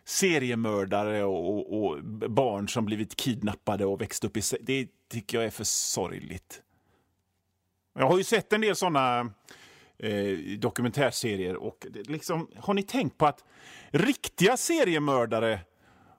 seriemördare 0.09 1.23
och, 1.23 1.49
och, 1.49 1.83
och, 1.83 2.03
barn 2.31 2.69
som 2.69 2.85
blivit 2.85 3.15
kidnappade 3.15 3.85
och 3.85 4.01
växt 4.01 4.23
upp 4.23 4.37
i... 4.37 4.41
Det 4.61 4.87
tycker 5.11 5.37
jag 5.37 5.45
är 5.45 5.49
för 5.49 5.63
sorgligt. 5.63 6.61
Jag 7.99 8.07
har 8.07 8.17
ju 8.17 8.23
sett 8.23 8.53
en 8.53 8.61
del 8.61 8.75
såna 8.75 9.19
eh, 9.97 10.37
dokumentärserier 10.59 11.55
och 11.55 11.85
liksom, 11.93 12.47
har 12.55 12.73
ni 12.73 12.83
tänkt 12.83 13.17
på 13.17 13.25
att 13.25 13.43
riktiga 13.89 14.57
seriemördare 14.57 15.59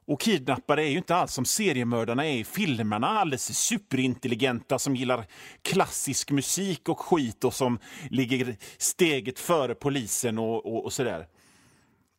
och 0.07 0.20
kidnappare 0.20 0.85
är 0.85 0.90
ju 0.90 0.98
inte 0.98 1.14
alls 1.14 1.33
som 1.33 1.44
seriemördarna 1.44 2.26
är 2.26 2.37
i 2.37 2.44
filmerna. 2.44 3.07
Alldeles 3.07 3.59
superintelligenta 3.59 4.79
som 4.79 4.96
gillar 4.96 5.26
klassisk 5.62 6.31
musik 6.31 6.88
och 6.88 7.00
skit 7.00 7.44
och 7.44 7.55
som 7.55 7.79
ligger 8.11 8.57
steget 8.79 9.38
före 9.38 9.74
polisen 9.74 10.38
och, 10.38 10.66
och, 10.66 10.85
och 10.85 10.92
sådär. 10.92 11.26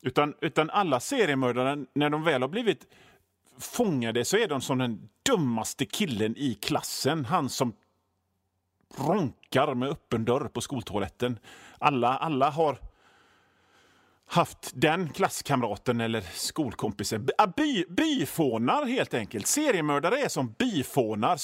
Utan, 0.02 0.34
utan 0.42 0.70
alla 0.70 1.00
seriemördare, 1.00 1.86
när 1.94 2.10
de 2.10 2.24
väl 2.24 2.42
har 2.42 2.50
blivit 2.50 2.88
fångade 3.58 4.26
så 4.26 4.38
är 4.38 4.48
de 4.48 4.62
som 4.62 4.78
den 4.78 5.10
dummaste 5.30 5.86
killen 5.86 6.38
i 6.38 6.54
klassen. 6.54 7.26
Han 7.26 7.50
som 7.50 7.74
ronkar 8.98 9.76
med 9.76 9.90
öppen 9.90 10.26
dörr 10.26 10.48
på 10.48 10.62
skoltoaletten. 10.62 11.40
Alla, 11.80 12.18
alla 12.18 12.50
har 12.50 12.78
haft 14.26 14.72
den 14.74 15.10
klasskamraten 15.10 16.02
eller 16.02 16.22
skolkompisen. 16.22 17.30
Ah, 17.38 17.48
by, 17.48 17.86
byfånar, 17.90 18.86
helt 18.86 19.14
enkelt. 19.14 19.48
Seriemördare 19.48 20.18
är 20.18 20.30
som 20.30 20.56
byfånar. 20.60 21.38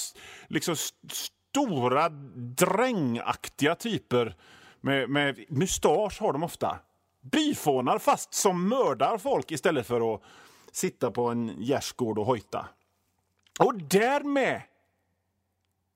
Liksom 0.48 0.76
stora, 1.12 2.10
drängaktiga 2.36 3.76
typer. 3.76 4.36
Med, 4.82 5.10
med 5.10 5.46
mustasch 5.50 6.22
har 6.22 6.34
de 6.34 6.44
ofta 6.44 6.80
byfånar 7.32 8.00
fast 8.00 8.34
som 8.34 8.70
mördar 8.70 9.18
folk 9.18 9.52
istället 9.52 9.88
för 9.88 10.14
att 10.14 10.22
sitta 10.72 11.12
på 11.12 11.28
en 11.28 11.56
gärdsgård 11.62 12.20
och 12.20 12.26
hojta. 12.26 12.68
Och 13.60 13.76
därmed 13.76 14.62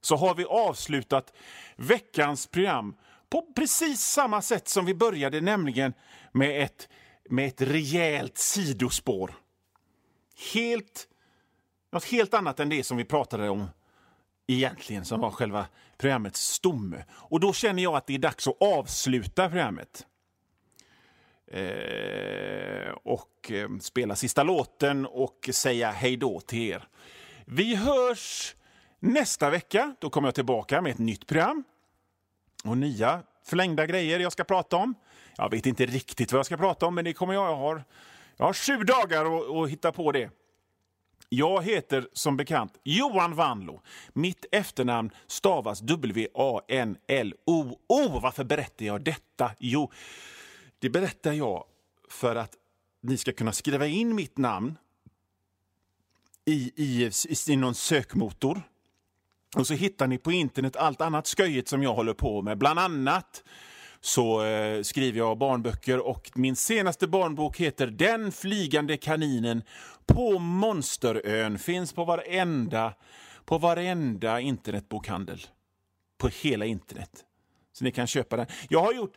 så 0.02 0.16
har 0.16 0.36
vi 0.36 0.46
avslutat 0.46 1.34
veckans 1.76 2.48
program 2.48 2.96
på 3.30 3.54
precis 3.56 4.02
samma 4.02 4.42
sätt 4.42 4.68
som 4.68 4.86
vi 4.86 4.94
började, 4.94 5.42
nämligen 5.42 5.94
med 6.32 6.64
ett, 6.64 6.90
med 7.30 7.48
ett 7.48 7.62
rejält 7.62 8.38
sidospår. 8.38 9.36
Helt, 10.54 11.08
något 11.92 12.04
helt 12.04 12.34
annat 12.34 12.60
än 12.60 12.70
det 12.70 12.84
som 12.84 12.98
vi 12.98 13.06
pratade 13.06 13.50
om 13.50 13.68
egentligen, 14.48 15.06
som 15.06 15.20
var 15.20 15.32
själva 15.32 15.68
programmets 15.98 16.42
stomme. 16.42 17.06
Och 17.12 17.40
då 17.40 17.54
känner 17.54 17.84
jag 17.84 17.96
att 17.96 18.08
det 18.08 18.16
är 18.16 18.20
dags 18.20 18.48
att 18.48 18.62
avsluta 18.62 19.50
programmet. 19.50 20.06
Eh, 21.54 22.92
och 23.04 23.52
eh, 23.52 23.70
spela 23.80 24.16
sista 24.16 24.44
låten 24.44 25.06
och 25.06 25.50
säga 25.54 25.92
hej 25.92 26.18
då 26.18 26.40
till 26.40 26.72
er. 26.72 26.88
Vi 27.46 27.76
hörs 27.76 28.56
nästa 29.00 29.50
vecka. 29.50 29.96
Då 30.00 30.10
kommer 30.10 30.28
jag 30.28 30.36
tillbaka 30.36 30.82
med 30.82 30.92
ett 30.92 30.98
nytt 30.98 31.28
program 31.28 31.64
och 32.64 32.78
nya 32.78 33.24
förlängda 33.46 33.86
grejer 33.86 34.20
jag 34.20 34.32
ska 34.32 34.44
prata 34.44 34.78
om. 34.78 34.96
Jag 35.38 35.52
vet 35.52 35.66
inte 35.66 35.86
riktigt 35.86 36.32
vad 36.32 36.40
jag 36.40 36.46
ska 36.46 36.58
prata 36.58 36.86
om, 36.86 36.96
men 36.96 37.06
det 37.06 37.14
kommer 37.14 37.34
jag. 37.34 37.46
Jag 37.52 37.56
har, 37.56 37.84
jag 38.38 38.46
har 38.46 38.54
sju 38.54 38.78
dagar 38.84 39.26
att 39.64 39.70
hitta 39.70 39.92
på 39.92 40.12
det. 40.12 40.30
Jag 41.30 41.64
heter 41.64 42.08
som 42.14 42.38
bekant 42.38 42.80
Johan 42.84 43.36
Vanlo. 43.36 43.82
Mitt 44.14 44.46
efternamn 44.52 45.12
stavas 45.28 45.82
W-A-N-L-O. 45.82 47.64
-O. 47.64 47.76
Oh, 47.88 48.22
varför 48.22 48.44
berättar 48.44 48.86
jag 48.86 49.04
detta? 49.04 49.52
Jo, 49.60 49.92
det 50.82 50.90
berättar 50.90 51.34
jag 51.34 51.64
för 52.10 52.36
att 52.36 52.58
ni 53.02 53.18
ska 53.18 53.32
kunna 53.32 53.52
skriva 53.52 53.88
in 53.88 54.16
mitt 54.16 54.38
namn 54.38 54.78
i, 56.46 56.72
i, 56.76 57.12
i, 57.48 57.56
någon 57.56 57.76
sökmotor. 57.76 58.62
Och 59.56 59.68
så 59.68 59.74
hittar 59.74 60.08
ni 60.08 60.18
på 60.18 60.32
internet 60.32 60.76
allt 60.76 61.02
annat 61.02 61.28
sköjigt 61.28 61.68
som 61.68 61.84
jag 61.84 61.94
håller 61.94 62.14
på 62.14 62.42
med. 62.42 62.58
Bland 62.58 62.80
annat 62.80 63.44
så 64.00 64.44
eh, 64.44 64.82
skriver 64.82 65.18
jag 65.18 65.38
barnböcker 65.38 66.00
och 66.00 66.32
min 66.36 66.56
senaste 66.56 67.08
barnbok 67.08 67.58
heter 67.58 67.88
Den 67.88 68.32
flygande 68.32 68.98
kaninen 68.98 69.64
på 70.06 70.40
Monsterön. 70.40 71.60
Finns 71.60 71.94
på 71.94 72.06
varenda, 72.06 72.94
på 73.46 73.58
varenda 73.58 74.40
internetbokhandel. 74.40 75.42
På 76.18 76.28
hela 76.28 76.66
internet. 76.66 77.26
Så 77.74 77.84
ni 77.84 77.92
kan 77.92 78.08
köpa 78.08 78.38
den. 78.38 78.46
Jag 78.70 78.84
har 78.84 78.94
gjort, 78.94 79.14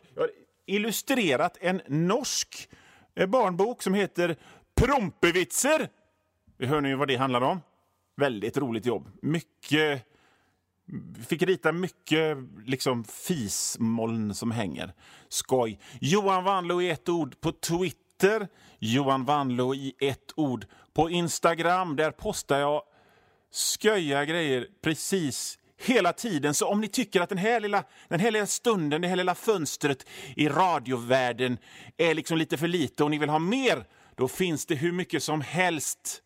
illustrerat 0.65 1.57
en 1.61 1.81
norsk 1.87 2.69
eh, 3.15 3.27
barnbok 3.27 3.83
som 3.83 3.93
heter 3.93 4.35
Prompevitser. 4.75 5.89
Vi 6.57 6.65
hör 6.65 6.81
nu 6.81 6.95
vad 6.95 7.07
det 7.07 7.15
handlar 7.15 7.41
om. 7.41 7.61
Väldigt 8.15 8.57
roligt 8.57 8.85
jobb. 8.85 9.09
Mycket... 9.21 10.11
Fick 11.27 11.41
rita 11.41 11.71
mycket 11.71 12.37
liksom 12.65 13.03
fismoln 13.03 14.35
som 14.35 14.51
hänger. 14.51 14.93
Skoj. 15.29 15.79
Johan 16.01 16.43
Wanlo 16.43 16.81
i 16.81 16.89
ett 16.89 17.09
ord 17.09 17.41
på 17.41 17.51
Twitter. 17.51 18.47
Johan 18.79 19.25
Wanlo 19.25 19.73
i 19.73 19.93
ett 19.99 20.31
ord 20.35 20.65
på 20.93 21.09
Instagram. 21.09 21.95
Där 21.95 22.11
postar 22.11 22.59
jag 22.59 22.81
sköja 23.81 24.25
grejer 24.25 24.67
precis 24.81 25.59
hela 25.77 26.13
tiden. 26.13 26.53
Så 26.53 26.67
om 26.67 26.81
ni 26.81 26.87
tycker 26.87 27.21
att 27.21 27.29
den 27.29 27.37
här 27.37 27.59
lilla, 27.59 27.83
den 28.07 28.19
här 28.19 28.31
lilla 28.31 28.47
stunden, 28.47 29.01
det 29.01 29.07
här 29.07 29.15
lilla 29.15 29.35
fönstret 29.35 30.05
i 30.35 30.49
radiovärlden 30.49 31.57
är 31.97 32.13
liksom 32.13 32.37
lite 32.37 32.57
för 32.57 32.67
lite 32.67 33.03
och 33.03 33.11
ni 33.11 33.17
vill 33.17 33.29
ha 33.29 33.39
mer, 33.39 33.85
då 34.15 34.27
finns 34.27 34.65
det 34.65 34.75
hur 34.75 34.91
mycket 34.91 35.23
som 35.23 35.41
helst. 35.41 36.21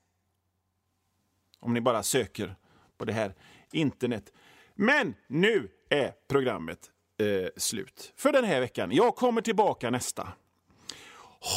Om 1.59 1.73
ni 1.73 1.81
bara 1.81 2.03
söker 2.03 2.55
på 2.97 3.05
det 3.05 3.13
här 3.13 3.33
internet. 3.71 4.33
Men 4.75 5.15
nu 5.27 5.69
är 5.89 6.13
programmet 6.27 6.79
eh, 7.19 7.49
slut 7.57 8.13
för 8.15 8.31
den 8.31 8.45
här 8.45 8.59
veckan. 8.59 8.91
Jag 8.91 9.15
kommer 9.15 9.41
tillbaka 9.41 9.89
nästa. 9.89 10.33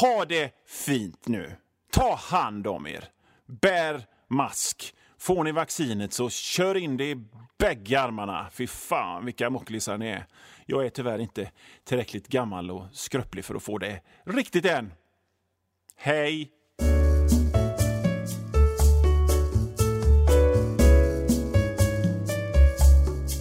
Ha 0.01 0.25
det 0.25 0.55
fint 0.67 1.29
nu. 1.29 1.57
Ta 1.91 2.15
hand 2.15 2.67
om 2.67 2.87
er. 2.87 3.05
Bär 3.47 4.07
mask. 4.29 4.95
Får 5.23 5.45
ni 5.45 5.53
vaccinet 5.53 6.13
så 6.13 6.31
kör 6.31 6.77
in 6.77 6.97
det 6.97 7.11
i 7.11 7.17
bägge 7.59 8.01
armarna. 8.01 8.47
Fy 8.53 8.67
fan 8.67 9.25
vilka 9.25 9.51
mocklisar 9.51 9.99
ni 9.99 10.09
är. 10.09 10.27
Jag 10.67 10.87
är 10.87 10.91
tyvärr 10.91 11.19
inte 11.19 11.51
tillräckligt 11.85 12.29
gammal 12.29 12.71
och 12.71 12.87
skröplig 12.93 13.45
för 13.45 13.55
att 13.55 13.63
få 13.63 13.79
det 13.79 14.01
riktigt 14.25 14.65
än. 14.65 14.93
Hej! 15.97 16.51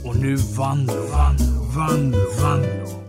Och 0.06 0.16
nu 0.22 0.36
Vanlo, 0.36 0.94
Vanlo, 0.94 1.64
Vanlo, 1.76 2.20
Vanlo. 2.42 3.01